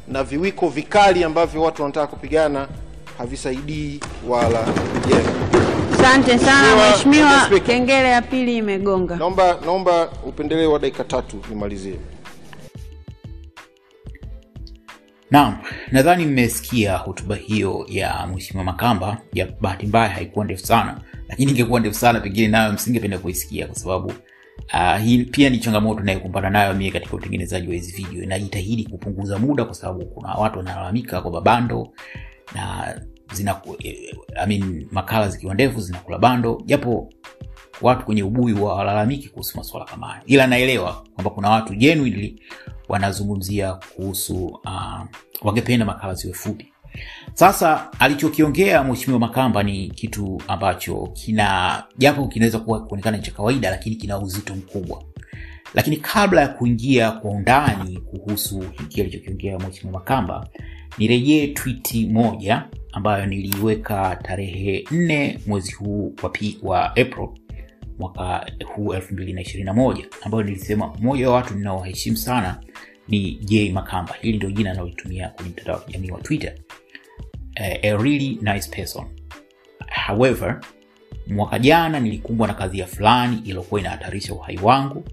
na 0.08 0.24
viwiko 0.24 0.70
vikali 0.70 1.24
ambavyo 1.24 1.62
watu 1.62 1.82
wanataka 1.82 2.08
kupigana 2.08 2.67
havisaidii 3.17 4.00
wala 4.27 4.60
kujenga. 4.60 5.29
Asante 5.93 6.39
sana 6.39 6.89
Mheshimiwa 6.91 7.50
kengele 7.65 8.10
ya 8.10 8.22
pili 8.22 8.58
imegonga. 8.58 9.15
Naomba 9.15 9.58
naomba 9.65 10.10
upendeleo 10.27 10.72
wa 10.72 10.79
dakika 10.79 11.03
tatu 11.03 11.38
nimalizie. 11.50 11.96
Naam, 15.34 15.58
nadhani 15.92 16.25
mmesikia 16.25 16.98
hotuba 16.98 17.36
hiyo 17.36 17.86
ya 17.90 18.28
Mheshimiwa 18.28 18.63
Makamba. 18.66 19.18
Ya 19.34 19.48
bahati 19.62 19.86
mbaya 19.88 20.10
haikuwa 20.10 20.46
ndefu 20.46 20.66
sana, 20.66 20.98
lakini 21.30 21.52
ingekuwa 21.52 21.80
ndefu 21.80 21.96
sana 21.96 22.20
pengine 22.20 22.48
nayo 22.48 22.74
msingependa 22.74 23.18
kuisikia 23.18 23.68
kwa 23.68 23.75
sababu 23.75 24.08
uh, 24.74 24.98
hii 25.04 25.24
pia 25.24 25.50
ni 25.50 25.58
changamoto 25.58 26.02
inayokumbana 26.02 26.50
nayo 26.50 26.74
mie 26.74 26.92
katika 26.92 27.16
utengenezaji 27.16 27.68
wa 27.68 27.74
hizi 27.74 27.92
video. 28.04 28.25
Najitahidi 28.25 28.84
kupunguza 28.84 29.40
muda 29.40 29.66
kwa 29.66 29.74
sababu 29.74 30.06
kuna 30.06 30.34
watu 30.34 30.58
wanalalamika 30.58 31.22
kwamba 31.22 31.42
bando 31.42 31.90
na 32.56 32.96
zina 33.34 33.62
eh, 33.80 34.16
I 34.36 34.48
mean, 34.48 34.88
makala 34.92 35.30
zikiwa 35.30 35.54
ndefu 35.54 35.80
zinakula 35.82 36.18
bando, 36.18 36.62
japo 36.66 37.10
watu 37.82 38.06
kwenye 38.06 38.24
ubuyu 38.24 38.63
walalamiki 38.66 39.30
kuhusu 39.30 39.58
masuala 39.58 39.86
kama 39.86 40.08
hayo, 40.08 40.24
ila 40.25 40.48
naelewa 40.48 41.04
kwamba 41.16 41.30
kuna 41.32 41.50
watu 41.50 41.74
genuinely 41.74 42.42
wanazungumzia 42.88 43.74
kuhusu 43.74 44.46
uh, 44.46 45.02
wangependa 45.42 45.86
makala 45.86 46.13
ziwe 46.13 46.34
fupi. 46.34 46.74
Sasa 47.34 47.92
alichokiongea 48.00 48.84
Mheshimiwa 48.84 49.20
Makamba 49.20 49.63
ni 49.63 49.90
kitu 49.90 50.42
ambacho 50.48 51.08
kina 51.13 51.84
japo 51.98 52.28
kinaweza 52.28 52.60
kuwa 52.60 52.86
kuonekana 52.86 53.20
cha 53.20 53.32
kawaida, 53.32 53.70
lakini 53.70 53.96
kina 53.96 54.20
uzito 54.20 54.56
mkubwa. 54.56 55.04
Lakini 55.74 55.98
kabla 55.98 56.42
ya 56.42 56.48
kuingia 56.48 57.12
kwa 57.12 57.32
undani 57.32 57.98
kuhusu 58.00 58.60
hiki 58.80 59.02
alichokiongea 59.02 59.60
Mheshimiwa 59.60 60.00
Makamba, 60.00 60.48
nirejee 60.98 61.48
twiti 61.48 62.06
moja 62.08 62.66
ambayo 62.92 63.25
niliiweka 63.25 64.16
tarehe 64.24 64.86
nne 64.92 65.40
mwezi 65.48 65.72
huu 65.74 66.16
wa, 66.24 66.32
wa 66.63 66.86
April 66.86 67.30
mwaka 68.00 68.52
huu 68.76 68.94
2021 68.94 70.06
ambayo 70.22 70.44
nilisema 70.44 70.88
mmoja 70.88 71.30
wa 71.30 71.36
watu 71.36 71.56
ninaowaheshimu 71.56 72.18
sana 72.18 72.60
ni 73.08 73.32
J 73.36 73.72
Makamba. 73.72 74.16
Hili 74.22 74.38
ndio 74.38 74.52
jina 74.52 74.72
analotumia 74.72 75.30
kwenye 75.30 75.52
mtandao 75.52 75.76
wa 75.76 75.82
kijamii 75.82 76.12
wa 76.12 76.22
Twitter. 76.22 76.54
Uh, 77.60 77.66
a 77.86 77.98
really 78.04 78.30
nice 78.42 78.70
person. 78.70 79.06
However, 80.08 80.62
mwaka 81.28 81.60
jana 81.60 82.00
nilikumbwa 82.00 82.48
na 82.48 82.54
kadhia 82.54 82.86
fulani 82.88 83.38
iliyokuwa 83.38 83.82
inahatarisha 83.82 84.34
uhai 84.34 84.58
wangu, 84.64 85.04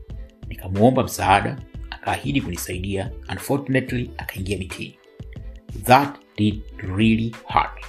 nikamwomba 0.49 1.03
msaada, 1.03 1.59
akaahidi 1.91 2.41
kunisaidia. 2.41 3.11
Unfortunately, 3.33 4.11
akaingia 4.17 4.59
mitini. 4.59 4.99
That 5.85 6.17
did 6.37 6.63
really 6.97 7.37
hard 7.47 7.85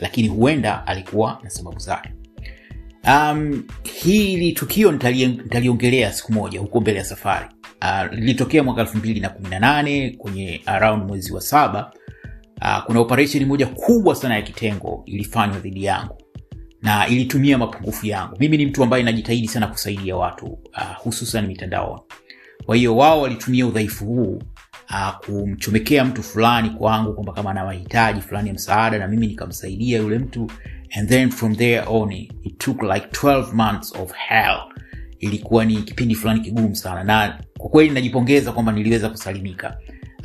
lakini 0.00 0.28
huenda 0.28 0.86
alikuwa 0.86 1.40
na 1.42 1.50
sababu 1.50 1.78
zake. 1.78 2.10
Um, 3.06 3.62
hili 4.02 4.52
tukio 4.52 4.92
nitaliongelea 4.92 6.12
siku 6.12 6.32
moja 6.32 6.60
huko 6.60 6.80
mbele 6.80 6.98
ya 6.98 7.04
safari. 7.04 7.46
Uh, 7.82 8.12
lilitokea 8.12 8.62
mwaka 8.62 8.84
kumi 8.84 9.20
na 9.50 9.58
nane 9.58 10.10
kwenye 10.18 10.62
around 10.66 11.04
mwezi 11.08 11.32
wa 11.32 11.40
saba. 11.40 11.92
Uh, 12.62 12.84
kuna 12.84 13.00
operesheni 13.00 13.44
moja 13.44 13.66
kubwa 13.66 14.14
sana 14.14 14.34
ya 14.34 14.42
kitengo 14.42 15.02
ilifanywa 15.06 15.58
dhidi 15.58 15.84
yangu 15.84 16.22
na 16.82 17.06
ilitumia 17.08 17.58
mapungufu 17.58 18.06
yangu. 18.06 18.36
Mimi 18.40 18.56
ni 18.56 18.66
mtu 18.66 18.82
ambaye 18.82 19.02
najitahidi 19.02 19.48
sana 19.48 19.66
kusaidia 19.66 20.16
watu 20.16 20.46
uh, 20.46 20.96
hususan 20.98 21.46
mitandaoni. 21.46 22.00
Kwa 22.66 22.76
hiyo 22.76 22.96
wao 22.96 23.20
walitumia 23.20 23.66
udhaifu 23.66 24.04
huu 24.06 24.42
uh, 24.90 25.16
kumchomekea 25.26 26.04
mtu 26.04 26.22
fulani 26.22 26.70
kwangu 26.70 27.12
kwamba 27.14 27.32
kama 27.32 27.50
ana 27.50 27.64
mahitaji 27.64 28.20
fulani 28.20 28.48
ya 28.48 28.54
msaada, 28.54 28.98
na 28.98 29.08
mimi 29.08 29.26
nikamsaidia 29.26 29.98
yule 29.98 30.18
mtu, 30.18 30.50
and 30.98 31.08
then 31.08 31.30
from 31.30 31.56
there 31.56 31.84
on 31.88 32.12
it 32.12 32.58
took 32.58 32.82
like 32.82 33.06
12 33.12 33.52
months 33.54 33.92
of 33.96 34.12
hell. 34.12 34.58
Ilikuwa 35.18 35.64
ni 35.64 35.76
kipindi 35.82 36.14
fulani 36.14 36.40
kigumu 36.40 36.76
sana, 36.76 37.04
na 37.04 37.38
kwa 37.58 37.70
kweli 37.70 37.90
najipongeza 37.90 38.52
kwamba 38.52 38.72
niliweza 38.72 39.08
kusalimika. 39.08 39.78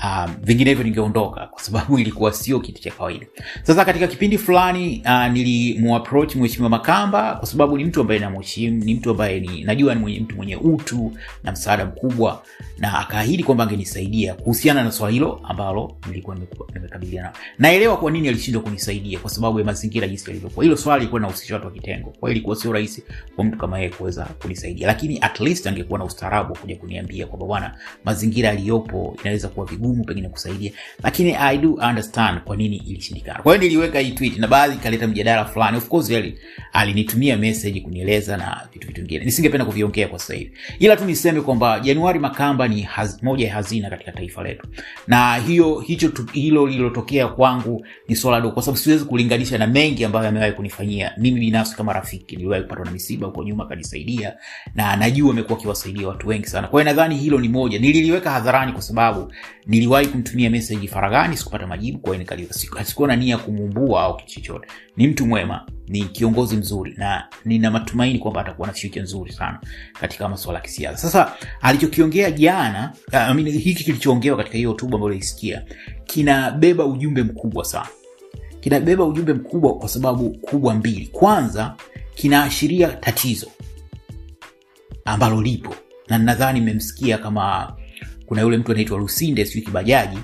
Um, 0.03 0.35
vinginevyo 0.43 0.83
ningeondoka 0.83 1.47
kwa 1.47 1.61
sababu 1.61 1.97
ilikuwa 1.99 2.33
sio 2.33 2.59
kitu 2.59 2.81
cha 2.81 2.91
kawaida. 2.91 3.25
Sasa 3.63 3.85
katika 3.85 4.07
kipindi 4.07 4.37
fulani 4.37 5.01
uh, 5.05 5.27
nilimuaproach 5.27 6.35
Mheshimiwa 6.35 6.69
Makamba 6.69 7.35
kwa 7.35 7.47
sababu 7.47 7.77
ni 7.77 7.85
mtu 7.85 8.01
ambaye 8.01 8.19
namheshimu, 8.19 8.83
ni 8.85 8.95
mtu 8.95 9.09
ambaye 9.11 9.39
ni 9.39 9.63
najua 9.63 9.95
ni 9.95 10.01
mwenye, 10.01 10.19
mtu 10.19 10.35
mwenye 10.35 10.55
utu 10.55 11.11
na 11.43 11.51
msaada 11.51 11.85
mkubwa, 11.85 12.43
na 12.77 12.99
akaahidi 12.99 13.43
kwamba 13.43 13.63
angenisaidia 13.63 14.33
kuhusiana 14.33 14.83
na 14.83 14.91
swala 14.91 15.13
hilo 15.13 15.41
ambalo 15.43 15.97
nilikuwa 16.07 16.37
nimekabiliana. 16.73 17.31
Naelewa 17.59 17.97
kwa 17.97 18.11
nini 18.11 18.27
alishindwa 18.29 18.61
kunisaidia 18.63 19.19
kwa 19.19 19.29
sababu 19.29 19.59
ya 19.59 19.65
mazingira 19.65 20.07
jinsi 20.07 20.29
yalivyokuwa. 20.29 20.63
Hilo 20.63 20.77
swala 20.77 20.97
lilikuwa 20.99 21.19
linahusisha 21.19 21.53
watu 21.53 21.65
wa 21.67 21.71
kitengo, 21.73 22.13
kwa 22.19 22.31
ilikuwa 22.31 22.55
sio 22.55 22.73
rahisi 22.73 23.03
kwa 23.35 23.43
mtu 23.45 23.57
kama 23.57 23.77
yeye 23.77 23.89
kuweza 23.89 24.25
kunisaidia, 24.25 24.87
lakini 24.87 25.19
at 25.21 25.39
least 25.39 25.67
angekuwa 25.67 25.99
na 25.99 26.05
ustaarabu 26.05 26.53
kuja 26.55 26.75
kuniambia 26.75 27.27
kwamba 27.27 27.45
bwana, 27.45 27.75
mazingira 28.05 28.49
yaliyopo 28.49 29.17
inaweza 29.21 29.47
kuwa 29.47 29.65
vigumu 29.65 29.84
pengine 29.93 30.29
kusaidia, 30.29 30.71
lakini 31.03 31.35
I 31.35 31.57
do 31.57 31.73
understand 31.73 32.39
kwa 32.39 32.55
nini 32.55 32.75
ilishindikana. 32.75 33.39
Kwa 33.43 33.53
hiyo 33.55 33.63
niliweka 33.67 33.99
hii 33.99 34.11
tweet 34.11 34.37
na 34.37 34.47
baadhi 34.47 34.75
ikaleta 34.75 35.07
mjadala 35.07 35.45
fulani. 35.45 35.77
Of 35.77 35.87
course 35.87 36.09
ali- 36.11 36.37
alinitumia 36.73 37.37
message 37.37 37.79
kunieleza 37.81 38.37
na 38.37 38.61
vitu 38.73 38.87
vitu 38.87 39.01
vingine, 39.01 39.25
nisingependa 39.25 39.65
kuviongea 39.65 40.07
kwa 40.07 40.19
sasa 40.19 40.33
hivi, 40.33 40.51
ila 40.79 40.95
tu 40.97 41.05
niseme 41.05 41.41
kwamba 41.41 41.79
Januari 41.79 42.19
Makamba 42.19 42.67
ni 42.67 42.81
haz, 42.81 43.23
moja 43.23 43.47
ya 43.47 43.53
hazina 43.53 43.89
katika 43.89 44.11
taifa 44.11 44.43
letu, 44.43 44.67
na 45.07 45.35
hiyo 45.35 45.79
hicho 45.79 46.11
hilo 46.33 46.67
lililotokea 46.67 47.27
kwangu 47.27 47.85
ni 48.07 48.15
swala 48.15 48.41
dogo, 48.41 48.53
kwa 48.53 48.63
sababu 48.63 48.77
siwezi 48.77 49.05
kulinganisha 49.05 49.57
na 49.57 49.67
mengi 49.67 50.05
ambayo 50.05 50.27
amewahi 50.29 50.51
kunifanyia 50.51 51.11
mimi 51.17 51.39
binafsi. 51.39 51.75
Kama 51.75 51.93
rafiki 51.93 52.35
niliwahi 52.35 52.63
kupatwa 52.63 52.85
na 52.85 52.91
misiba 52.91 53.27
huko 53.27 53.43
nyuma, 53.43 53.63
akanisaidia 53.63 54.33
na 54.75 54.95
najua 54.95 55.31
amekuwa 55.31 55.57
akiwasaidia 55.59 56.07
watu 56.07 56.27
wengi 56.27 56.47
sana. 56.47 56.67
Kwa 56.67 56.81
hiyo 56.81 56.93
nadhani 56.93 57.15
hilo 57.17 57.39
ni 57.39 57.49
moja, 57.49 57.79
nililiweka 57.79 58.31
hadharani 58.31 58.71
kwa 58.71 58.81
sababu 58.81 59.31
niliwahi 59.67 60.07
kumtumia 60.07 60.50
message 60.50 60.88
faragani 60.88 61.38
sikupata 61.38 61.67
majibu 61.67 62.00
kwa 62.00 63.15
nia 63.15 63.38
kumumbua 63.38 64.01
au 64.03 64.17
kitu 64.17 64.31
chochote. 64.34 64.67
Ni 64.98 65.07
mtu 65.07 65.25
mwema 65.25 65.65
ni 65.88 66.03
kiongozi 66.03 66.57
mzuri 66.57 66.93
na 66.98 67.27
nina 67.45 67.72
matumaini 67.72 68.19
kwamba 68.19 68.41
atakuwa 68.41 68.67
na 68.67 68.74
future 68.74 69.01
nzuri 69.01 69.31
sana 69.34 69.60
katika 70.00 70.29
masuala 70.29 70.60
ya 70.60 70.65
kisiasa. 70.65 70.98
Sasa 70.98 71.34
alichokiongea 71.62 72.31
jana 72.31 72.93
uh, 73.07 73.15
I 73.15 73.34
mean, 73.34 73.50
hiki 73.51 73.84
kilichoongewa 73.84 74.38
katika 74.38 74.57
hiyo 74.57 74.69
hotuba 74.69 74.95
ambayo 74.95 75.13
ilisikia 75.13 75.63
kinabeba 76.05 76.86
ujumbe 76.86 77.24
mkubwa 77.24 77.65
sana. 77.65 77.88
Kinabeba 78.62 79.03
ujumbe 79.05 79.34
mkubwa 79.34 79.77
kwa 79.77 79.89
sababu 79.89 80.29
kubwa 80.29 80.74
mbili. 80.74 81.07
Kwanza 81.07 81.75
kinaashiria 82.15 82.88
tatizo 82.88 83.48
ambalo 85.05 85.41
lipo 85.41 85.75
na 86.10 86.17
nadhani 86.17 86.62
mmemsikia 86.62 87.17
kama 87.17 87.75
kuna 88.25 88.41
yule 88.41 88.58
mtu 88.58 88.72
anaitwa 88.72 88.98
lusinde 88.98 89.46
sijui 89.46 89.62
kibajaji 89.62 90.17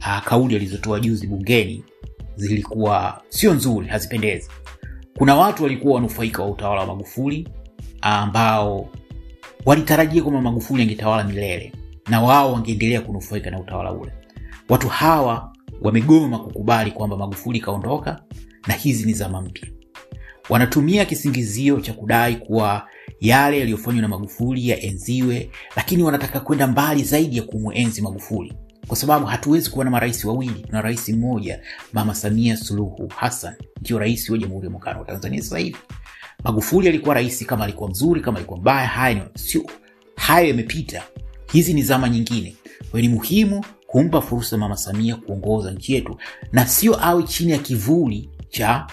ah, 0.00 0.20
kauli 0.20 0.56
alizotoa 0.56 1.00
juzi 1.00 1.26
bungeni 1.26 1.84
zilikuwa 2.36 3.22
sio 3.28 3.54
nzuri 3.54 3.88
hazipendezi. 3.88 4.50
Kuna 5.18 5.36
watu 5.36 5.62
walikuwa 5.62 5.94
wanufaika 5.94 6.42
wa 6.42 6.48
utawala 6.50 6.80
wa 6.80 6.86
magufuli 6.86 7.48
ambao 8.00 8.88
walitarajia 9.64 10.22
kwamba 10.22 10.40
magufuli 10.40 10.82
angetawala 10.82 11.24
milele 11.24 11.72
na 12.08 12.22
wao 12.22 12.52
wangeendelea 12.52 13.00
kunufaika 13.00 13.50
na 13.50 13.60
utawala 13.60 13.92
ule. 13.92 14.12
Watu 14.68 14.88
hawa 14.88 15.52
wamegoma 15.82 16.38
kukubali 16.38 16.90
kwamba 16.90 17.16
magufuli 17.16 17.60
kaondoka 17.60 18.22
na 18.66 18.74
hizi 18.74 19.06
ni 19.06 19.12
zama 19.12 19.40
mpya. 19.42 19.68
Wanatumia 20.48 21.04
kisingizio 21.04 21.80
cha 21.80 21.92
kudai 21.92 22.36
kuwa 22.36 22.88
yale 23.20 23.58
yaliyofanywa 23.58 24.02
na 24.02 24.08
magufuli 24.08 24.68
yaenziwe 24.68 25.50
lakini 25.76 26.02
wanataka 26.02 26.40
kwenda 26.40 26.66
mbali 26.66 27.04
zaidi 27.04 27.36
ya 27.36 27.42
kumwenzi 27.42 28.02
magufuli. 28.02 28.52
Kwa 28.86 28.96
sababu 28.96 29.26
hatuwezi 29.26 29.70
kuwa 29.70 29.84
na 29.84 29.90
marais 29.90 30.24
wawili 30.24 30.60
tuna 30.66 30.82
rais 30.82 31.08
mmoja 31.08 31.60
mama 31.92 32.14
samia 32.14 32.56
suluhu 32.56 33.08
hassan 33.16 33.54
ndio 33.80 33.98
rais 33.98 34.30
wa 34.30 34.38
jamhuri 34.38 34.64
ya 34.64 34.70
muungano 34.70 34.98
wa 35.00 35.04
tanzania 35.06 35.42
sasa 35.42 35.58
hivi. 35.58 35.76
Magufuli 36.44 36.88
alikuwa 36.88 37.14
rais 37.14 37.46
kama 37.46 37.64
alikuwa 37.64 37.90
mzuri 37.90 38.20
kama 38.20 38.38
alikuwa 38.38 38.60
mbaya 38.60 38.86
haya 38.86 39.28
sio 39.36 39.62
hayo 40.16 40.48
yamepita. 40.48 41.02
Hizi 41.52 41.74
ni 41.74 41.82
zama 41.82 42.08
nyingine. 42.08 42.56
Ni 42.94 43.08
muhimu 43.08 43.64
kumpa 43.86 44.20
fursa 44.20 44.58
mama 44.58 44.76
samia 44.76 45.16
kuongoza 45.16 45.70
nchi 45.70 45.94
yetu 45.94 46.18
na 46.52 46.66
sio 46.66 47.04
awe 47.04 47.22
chini 47.22 47.52
ya 47.52 47.58
kivuli 47.58 48.30
cha 48.48 48.86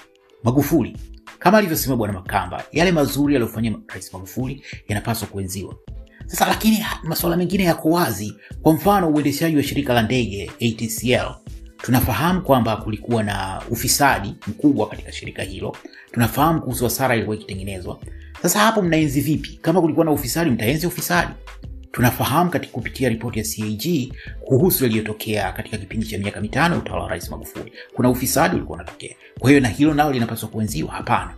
magufuli 0.43 0.97
kama 1.39 1.57
alivyosema 1.57 1.95
bwana 1.95 2.13
makamba 2.13 2.63
yale 2.71 2.91
mazuri 2.91 3.35
aliyofanyia 3.35 3.75
rais 3.87 4.13
magufuli 4.13 4.63
yanapaswa 4.87 5.27
kuenziwa. 5.27 5.75
Sasa 6.25 6.47
lakini 6.47 6.85
masuala 7.03 7.37
mengine 7.37 7.63
yako 7.63 7.89
wazi. 7.89 8.35
Kwa 8.61 8.73
mfano 8.73 9.09
uendeshaji 9.09 9.57
wa 9.57 9.63
shirika 9.63 9.93
la 9.93 10.01
ndege 10.01 10.51
atcl 10.61 11.31
tunafahamu 11.77 12.41
kwamba 12.41 12.75
kulikuwa 12.77 13.23
na 13.23 13.61
ufisadi 13.69 14.35
mkubwa 14.47 14.87
katika 14.89 15.11
shirika 15.11 15.43
hilo. 15.43 15.75
Tunafahamu 16.11 16.61
kuhusu 16.61 16.83
hasara 16.83 17.15
ilikuwa 17.15 17.35
ikitengenezwa. 17.35 17.99
Sasa 18.41 18.59
hapo 18.59 18.81
mnaenzi 18.81 19.21
vipi? 19.21 19.59
Kama 19.61 19.81
kulikuwa 19.81 20.05
na 20.05 20.11
ufisadi 20.11 20.49
mtaenzi 20.49 20.87
ufisadi 20.87 21.31
tunafahamu 21.97 22.49
katika 22.49 22.73
kupitia 22.73 23.09
ripoti 23.09 23.39
ya 23.39 23.45
cag 23.45 24.13
kuhusu 24.45 24.83
yaliyotokea 24.83 25.51
katika 25.51 25.77
kipindi 25.77 26.05
cha 26.05 26.17
miaka 26.17 26.41
mitano 26.41 26.75
ya 26.75 26.81
utawala 26.81 27.03
wa 27.03 27.09
rais 27.09 27.29
magufuli. 27.29 27.73
Kuna 27.93 28.09
ufisadi 28.09 28.55
ulikuwa 28.55 28.75
unatokea. 28.75 29.15
Kwa 29.39 29.49
hiyo 29.49 29.61
na 29.61 29.67
hilo 29.67 29.93
nalo 29.93 30.11
linapaswa 30.11 30.49
kuenziwa? 30.49 30.91
Hapana. 30.91 31.33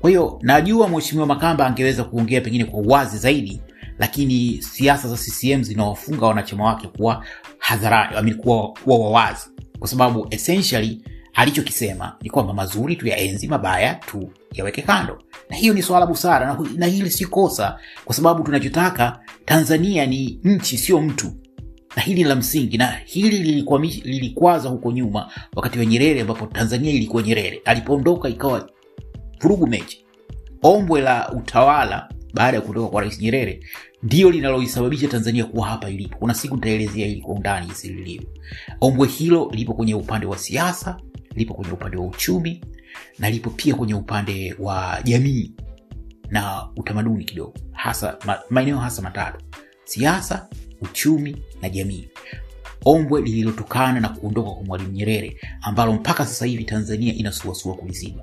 Kwa 0.00 0.10
hiyo 0.10 0.38
najua 0.42 0.88
mheshimiwa 0.88 1.26
makamba 1.26 1.66
angeweza 1.66 2.04
kuongea 2.04 2.40
pengine 2.40 2.64
kwa 2.64 2.80
uwazi 2.80 3.18
zaidi 3.18 3.60
lakini 3.98 4.62
siasa 4.62 5.08
za 5.08 5.16
ccm 5.16 5.62
zinawafunga 5.62 6.26
wanachama 6.26 6.64
wake 6.64 6.88
kuwa 6.88 7.24
hadharani 7.58 8.30
I 8.30 8.34
kuwa, 8.34 8.68
kuwa 8.72 8.98
wawazi 8.98 9.46
kwa 9.78 9.88
sababu 9.88 10.26
essentially 10.30 11.02
alichokisema 11.34 12.16
ni 12.22 12.30
kwamba 12.30 12.54
mazuri 12.54 12.96
tu 12.96 13.06
yaenzi 13.08 13.48
mabaya 13.48 13.94
tu 13.94 14.32
yaweke 14.54 14.82
kando 14.82 15.22
na 15.52 15.58
hiyo 15.58 15.74
ni 15.74 15.82
swala 15.82 16.06
busara 16.06 16.46
na, 16.46 16.58
na 16.76 16.86
hili 16.86 17.10
si 17.10 17.26
kosa 17.26 17.78
kwa 18.04 18.14
sababu 18.14 18.42
tunachotaka 18.42 19.20
tanzania 19.44 20.06
ni 20.06 20.40
nchi 20.44 20.78
sio 20.78 21.00
mtu. 21.00 21.32
Na 21.96 22.02
hili 22.02 22.24
la 22.24 22.34
msingi 22.36 22.78
na 22.78 22.86
hili 23.04 23.38
lilikwaza 24.04 24.68
huko 24.68 24.92
nyuma 24.92 25.32
wakati 25.56 25.78
wa 25.78 25.84
nyerere 25.86 26.20
ambapo 26.20 26.46
tanzania 26.46 26.92
ilikuwa 26.92 27.22
nyerere. 27.22 27.62
Alipoondoka 27.64 28.28
ikawa 28.28 28.70
vurugu 29.40 29.66
mechi. 29.66 30.04
Ombwe 30.62 31.00
la 31.00 31.32
utawala 31.32 32.08
baada 32.34 32.56
ya 32.56 32.60
kutoka 32.62 32.88
kwa 32.88 33.00
rais 33.02 33.20
nyerere 33.20 33.60
ndio 34.02 34.30
linaloisababisha 34.30 35.08
tanzania 35.08 35.44
kuwa 35.44 35.66
hapa 35.66 35.90
ilipo. 35.90 36.16
Kuna 36.18 36.34
siku 36.34 36.54
nitaelezea 36.54 37.06
hili 37.06 37.20
kwa 37.20 37.34
undani 37.34 37.66
jinsi 37.66 37.88
lilivyo. 37.88 38.28
Ombwe 38.80 39.08
hilo 39.08 39.50
lipo 39.54 39.74
kwenye 39.74 39.94
upande 39.94 40.26
wa 40.26 40.38
siasa 40.38 40.96
lipo 41.34 41.54
kwenye 41.54 41.72
upande 41.72 41.96
wa 41.96 42.06
uchumi 42.06 42.60
na 43.18 43.30
lipo 43.30 43.50
pia 43.50 43.74
kwenye 43.74 43.94
upande 43.94 44.56
wa 44.58 44.98
jamii 45.04 45.52
na 46.30 46.68
utamaduni 46.76 47.24
kidogo 47.24 47.54
hasa 47.72 48.16
ma, 48.24 48.38
maeneo 48.50 48.78
hasa 48.78 49.02
matatu 49.02 49.44
siasa 49.84 50.48
uchumi 50.80 51.42
na 51.62 51.68
jamii. 51.68 52.08
Ombwe 52.84 53.20
lililotokana 53.20 54.00
na 54.00 54.08
kuondoka 54.08 54.50
kwa 54.50 54.62
mwalimu 54.64 54.92
nyerere 54.92 55.36
ambalo 55.62 55.92
mpaka 55.92 56.26
sasa 56.26 56.46
hivi 56.46 56.64
tanzania 56.64 57.14
inasuasua 57.14 57.74
kuliziba 57.74 58.22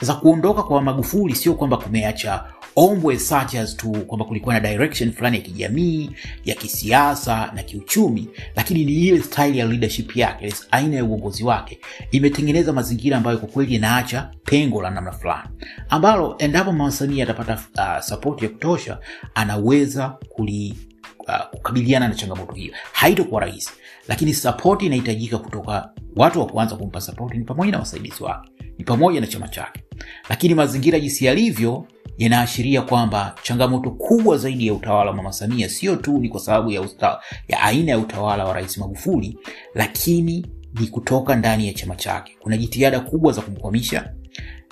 sasa 0.00 0.14
kuondoka 0.14 0.62
kwa 0.62 0.82
magufuli 0.82 1.34
sio 1.34 1.54
kwamba 1.54 1.76
kumeacha 1.76 2.44
ombwe 2.76 3.18
such 3.18 3.54
as 3.54 3.76
to 3.76 3.88
kwamba 3.90 4.24
kulikuwa 4.24 4.54
na 4.54 4.60
direction 4.60 5.12
fulani 5.12 5.36
ya 5.36 5.42
kijamii 5.42 6.10
ya 6.44 6.54
kisiasa 6.54 7.52
na 7.54 7.62
kiuchumi 7.62 8.28
lakini 8.56 8.84
ni 8.84 8.92
ile 8.92 9.22
style 9.22 9.56
ya 9.58 9.66
leadership 9.66 10.16
yake 10.16 10.54
aina 10.70 10.96
ya 10.96 11.04
uongozi 11.04 11.44
wake 11.44 11.80
imetengeneza 12.10 12.72
mazingira 12.72 13.16
ambayo 13.16 13.38
kwa 13.38 13.48
kweli 13.48 13.74
yanaacha 13.74 14.30
pengo 14.44 14.82
la 14.82 14.90
namna 14.90 15.12
fulani 15.12 15.48
ambalo 15.88 16.34
endapo 16.38 16.72
mawasanii 16.72 17.22
atapata 17.22 17.54
uh, 17.54 18.00
sapoti 18.04 18.44
ya 18.44 18.50
kutosha 18.50 18.98
anaweza 19.34 20.08
kuli 20.08 20.78
uh, 21.18 21.46
kukabiliana 21.50 22.08
na 22.08 22.14
changamoto 22.14 22.52
hiyo. 22.52 22.74
Haitokuwa 22.92 23.40
rahisi 23.40 23.70
lakini 24.08 24.34
sapoti 24.34 24.86
inahitajika 24.86 25.38
kutoka 25.38 25.90
watu 26.16 26.40
wa 26.40 26.46
kuanza 26.46 26.76
kumpa 26.76 27.00
sapoti 27.00 27.38
ni 27.38 27.44
pamoja 27.44 27.72
na 27.72 27.78
wasaidizi 27.78 28.22
wake 28.22 28.50
ni 28.78 28.84
pamoja 28.84 29.20
na 29.20 29.26
chama 29.26 29.48
chake. 29.48 29.80
Lakini 30.28 30.54
mazingira 30.54 31.00
jinsi 31.00 31.24
yalivyo 31.24 31.86
yanaashiria 32.20 32.82
kwamba 32.82 33.34
changamoto 33.42 33.90
kubwa 33.90 34.36
zaidi 34.38 34.66
ya 34.66 34.74
utawala 34.74 35.10
wa 35.10 35.16
mama 35.16 35.32
samia 35.32 35.68
sio 35.68 35.96
tu 35.96 36.18
ni 36.18 36.28
kwa 36.28 36.40
sababu 36.40 36.70
ya, 36.70 36.80
usta, 36.82 37.20
ya 37.48 37.60
aina 37.62 37.90
ya 37.92 37.98
utawala 37.98 38.44
wa 38.44 38.52
rais 38.54 38.78
magufuli 38.78 39.38
lakini 39.74 40.46
ni 40.80 40.86
kutoka 40.86 41.36
ndani 41.36 41.66
ya 41.66 41.72
chama 41.72 41.96
chake. 41.96 42.32
Kuna 42.40 42.56
jitihada 42.56 43.00
kubwa 43.00 43.32
za 43.32 43.42
kumkwamisha 43.42 44.12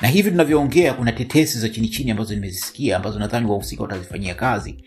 na 0.00 0.08
hivi 0.08 0.30
tunavyoongea 0.30 0.94
kuna 0.94 1.12
tetesi 1.12 1.58
za 1.58 1.68
chini 1.68 1.88
chini 1.88 2.10
ambazo 2.10 2.34
nimezisikia 2.34 2.96
ambazo 2.96 3.18
nadhani 3.18 3.46
wahusika 3.46 3.82
watazifanyia 3.82 4.34
kazi 4.34 4.84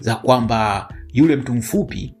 za 0.00 0.14
kwamba 0.14 0.88
yule 1.12 1.36
mtu 1.36 1.54
mfupi 1.54 2.14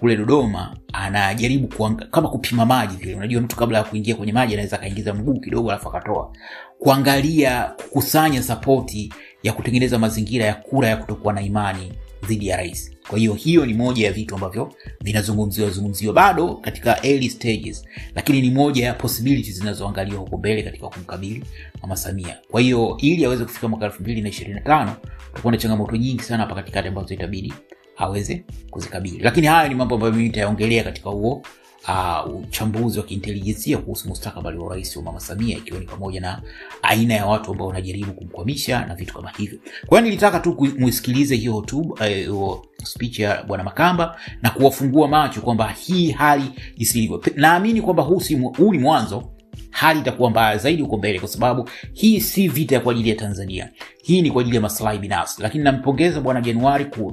kule 0.00 0.16
dodoma 0.16 0.76
anajaribu 0.92 1.68
kuanga, 1.76 2.04
kama 2.06 2.28
kupima 2.28 2.66
maji 2.66 2.96
vile. 2.96 3.14
Unajua 3.14 3.40
mtu 3.42 3.56
kabla 3.56 3.78
ya 3.78 3.84
kuingia 3.84 4.14
kwenye 4.16 4.32
maji 4.32 4.52
anaweza 4.54 4.76
akaingiza 4.76 5.14
mguu 5.14 5.40
kidogo 5.40 5.70
alafu 5.70 5.88
akatoa. 5.88 6.32
Kuangalia 6.78 7.62
kukusanya 7.64 8.42
sapoti 8.42 9.12
ya 9.42 9.52
kutengeneza 9.52 9.98
mazingira 9.98 10.44
ya 10.44 10.54
kura 10.54 10.88
ya 10.88 10.96
kutokuwa 10.96 11.32
na 11.34 11.42
imani 11.42 11.92
dhidi 12.28 12.46
ya 12.48 12.56
rais. 12.56 12.92
Kwa 13.08 13.18
hiyo 13.18 13.34
hiyo 13.34 13.66
ni 13.66 13.74
moja 13.74 14.06
ya 14.06 14.12
vitu 14.12 14.34
ambavyo 14.34 14.72
vinazungumziwa 15.00 15.70
zungumziwa 15.70 16.14
bado 16.14 16.54
katika 16.54 17.06
early 17.06 17.30
stages 17.30 17.84
lakini 18.14 18.40
ni 18.40 18.50
moja 18.50 18.84
ya 18.86 18.94
possibilities 18.94 19.58
zinazoangaliwa 19.58 20.20
huko 20.20 20.36
mbele 20.38 20.62
katika 20.62 20.88
kumkabili 20.88 21.44
mama 21.82 21.96
samia. 21.96 22.38
Kwa 22.50 22.60
hiyo 22.60 22.96
ili 23.00 23.24
aweze 23.24 23.44
kufika 23.44 23.68
mwaka 23.68 23.84
elfu 23.86 24.02
mbili 24.02 24.22
na 24.22 24.28
ishirini 24.28 24.54
na 24.54 24.60
tano 24.60 24.96
utakuwa 25.32 25.52
na 25.52 25.58
changamoto 25.58 25.96
nyingi 25.96 26.22
sana 26.22 26.42
hapa 26.42 26.54
katikati 26.54 26.88
ambazo 26.88 27.14
itabidi 27.14 27.54
aweze 27.96 28.44
kuzikabili. 28.70 29.18
Lakini 29.18 29.46
hayo 29.46 29.68
ni 29.68 29.74
mambo 29.74 29.94
ambayo 29.94 30.12
mimi 30.12 30.24
nitayaongelea 30.24 30.84
katika 30.84 31.10
huo 31.10 31.42
uh, 31.88 32.42
uchambuzi 32.42 32.98
wa 32.98 33.04
kiintelijensia 33.04 33.78
kuhusu 33.78 34.08
mustakabali 34.08 34.58
wa 34.58 34.66
urais 34.66 34.96
wa 34.96 35.02
mama 35.02 35.20
samia 35.20 35.56
ikiwa 35.58 35.80
ni 35.80 35.86
pamoja 35.86 36.20
na 36.20 36.42
aina 36.82 37.14
ya 37.14 37.26
watu 37.26 37.50
ambao 37.50 37.66
wanajaribu 37.66 38.12
kumkwamisha 38.12 38.84
na 38.86 38.94
vitu 38.94 39.14
kama 39.14 39.30
hivyo. 39.30 39.58
Kwa 39.86 39.98
hiyo 39.98 40.10
nilitaka 40.10 40.40
tu 40.40 40.68
muisikilize 40.78 41.36
hiyo 41.36 41.52
hotuba 41.52 42.08
eh, 42.08 42.34
uh, 42.34 42.58
speech 42.84 43.18
ya 43.18 43.42
bwana 43.42 43.64
makamba 43.64 44.16
na 44.42 44.50
kuwafungua 44.50 45.08
macho 45.08 45.40
kwamba 45.40 45.68
hii 45.68 46.10
hali 46.10 46.44
isilivyo. 46.76 47.22
Naamini 47.36 47.82
kwamba 47.82 48.02
huu 48.02 48.22
huu 48.56 48.72
ni 48.72 48.78
mwanzo. 48.78 49.30
Hali 49.70 50.00
itakuwa 50.00 50.30
mbaya 50.30 50.56
zaidi 50.58 50.82
huko 50.82 50.96
mbele 50.96 51.18
kwa 51.20 51.28
sababu 51.28 51.68
hii 51.92 52.20
si 52.20 52.48
vita 52.48 52.80
kwa 52.80 52.92
ajili 52.92 53.08
ya 53.08 53.16
tanzania. 53.16 53.70
Hii 54.02 54.22
ni 54.22 54.30
kwa 54.30 54.40
ajili 54.40 54.56
ya 54.56 54.62
maslahi 54.62 54.98
binafsi. 54.98 55.42
Lakini 55.42 55.64
nampongeza 55.64 56.20
bwana 56.20 56.40
januari 56.40 56.86
uh, 57.00 57.12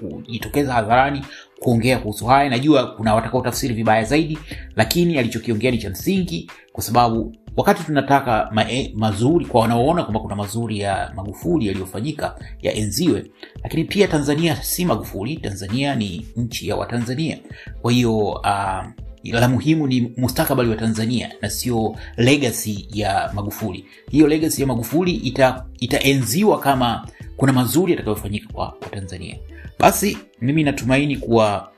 kujitokeza 0.00 0.72
hadharani 0.72 1.22
kuongea 1.60 1.98
kuhusu 1.98 2.26
haya. 2.26 2.50
Najua 2.50 2.86
kuna 2.86 3.14
watakao 3.14 3.40
tafsiri 3.40 3.74
vibaya 3.74 4.04
zaidi 4.04 4.38
lakini 4.76 5.18
alichokiongea 5.18 5.70
ni 5.70 5.78
cha 5.78 5.90
msingi 5.90 6.50
kwa 6.72 6.82
sababu 6.82 7.36
wakati 7.56 7.84
tunataka 7.84 8.48
ma, 8.52 8.70
eh, 8.70 8.92
mazuri 8.94 9.46
kwa 9.46 9.60
wanaoona 9.60 10.02
kwamba 10.02 10.20
kuna 10.20 10.36
mazuri 10.36 10.78
ya 10.80 11.12
magufuli 11.16 11.66
yaliyofanyika 11.66 12.38
yaenziwe 12.62 13.24
lakini 13.62 13.84
pia 13.84 14.08
tanzania 14.08 14.56
si 14.56 14.84
magufuli 14.84 15.36
tanzania 15.36 15.94
ni 15.94 16.26
nchi 16.36 16.68
ya 16.68 16.76
watanzania. 16.76 17.38
Kwa 17.82 17.92
hiyo 17.92 18.18
uh, 18.28 18.84
la 19.24 19.48
muhimu 19.48 19.86
ni 19.86 20.12
mustakabali 20.16 20.70
wa 20.70 20.76
tanzania 20.76 21.30
na 21.42 21.50
sio 21.50 21.96
legacy 22.16 22.88
ya 22.92 23.30
magufuli. 23.34 23.84
Hiyo 24.10 24.26
legacy 24.26 24.60
ya 24.60 24.66
magufuli 24.66 25.12
ita, 25.12 25.64
itaenziwa 25.80 26.60
kama 26.60 27.06
kuna 27.36 27.52
mazuri 27.52 27.92
yatakayofanyika 27.92 28.52
kwa, 28.52 28.70
kwa 28.70 28.88
tanzania 28.88 29.36
basi 29.78 30.18
mimi 30.40 30.62
natumaini 30.64 31.16
kuwa 31.16 31.72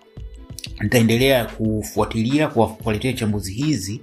nitaendelea 0.81 1.45
kufuatilia 1.45 2.49
kuwaletea 2.49 3.13
chambuzi 3.13 3.53
hizi 3.53 4.01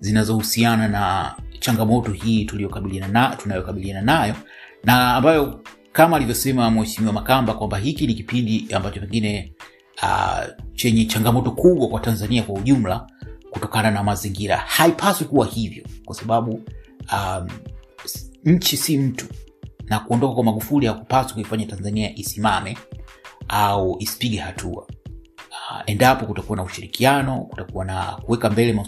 zinazohusiana 0.00 0.88
na 0.88 1.34
changamoto 1.60 2.12
hii 2.12 2.44
tunayokabiliana 2.44 4.02
nayo. 4.02 4.34
Na 4.84 5.14
ambayo 5.14 5.60
kama 5.92 6.16
alivyosema 6.16 6.70
mheshimiwa 6.70 7.12
makamba 7.12 7.54
kwamba 7.54 7.78
hiki 7.78 8.06
ni 8.06 8.14
kipindi 8.14 8.66
ambacho 8.74 9.00
pengine 9.00 9.52
uh, 10.02 10.44
chenye 10.74 11.04
changamoto 11.04 11.50
kubwa 11.50 11.88
kwa 11.88 12.00
tanzania 12.00 12.42
kwa 12.42 12.54
ujumla 12.54 13.06
kutokana 13.50 13.90
na 13.90 14.02
mazingira. 14.02 14.56
Haipaswi 14.56 15.26
kuwa 15.26 15.46
hivyo 15.46 15.84
kwa 16.04 16.14
sababu 16.14 16.62
um, 17.12 17.48
nchi 18.44 18.76
si 18.76 18.98
mtu. 18.98 19.26
Na 19.88 19.98
kuondoka 19.98 20.34
kwa 20.34 20.44
magufuli 20.44 20.86
hakupaswi 20.86 21.34
kuifanya 21.34 21.66
tanzania 21.66 22.14
isimame 22.16 22.76
au 23.48 23.96
isipige 24.00 24.38
hatua. 24.38 24.86
Uh, 25.50 25.80
endapo 25.86 26.26
kutakuwa 26.26 26.56
na 26.56 26.62
ushirikiano 26.62 27.40
kutakuwa 27.40 27.84
na 27.84 28.02
kuweka 28.04 28.50
mbele 28.50 28.82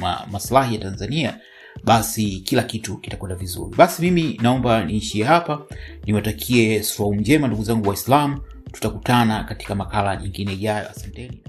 ma, 0.00 0.26
maslahi 0.30 0.74
ya 0.74 0.80
tanzania 0.80 1.38
basi 1.84 2.40
kila 2.40 2.62
kitu 2.62 2.96
kitakwenda 2.96 3.36
vizuri. 3.36 3.76
Basi 3.76 4.02
mimi 4.02 4.38
naomba 4.42 4.84
niishie 4.84 5.24
hapa. 5.24 5.62
Niwatakie 6.06 6.82
swau 6.82 7.14
njema 7.14 7.46
ndugu 7.46 7.64
zangu 7.64 7.88
waislam 7.88 8.40
tutakutana 8.72 9.44
katika 9.44 9.74
makala 9.74 10.16
nyingine 10.16 10.52
ijayo 10.52 10.90
asanteni 10.90 11.42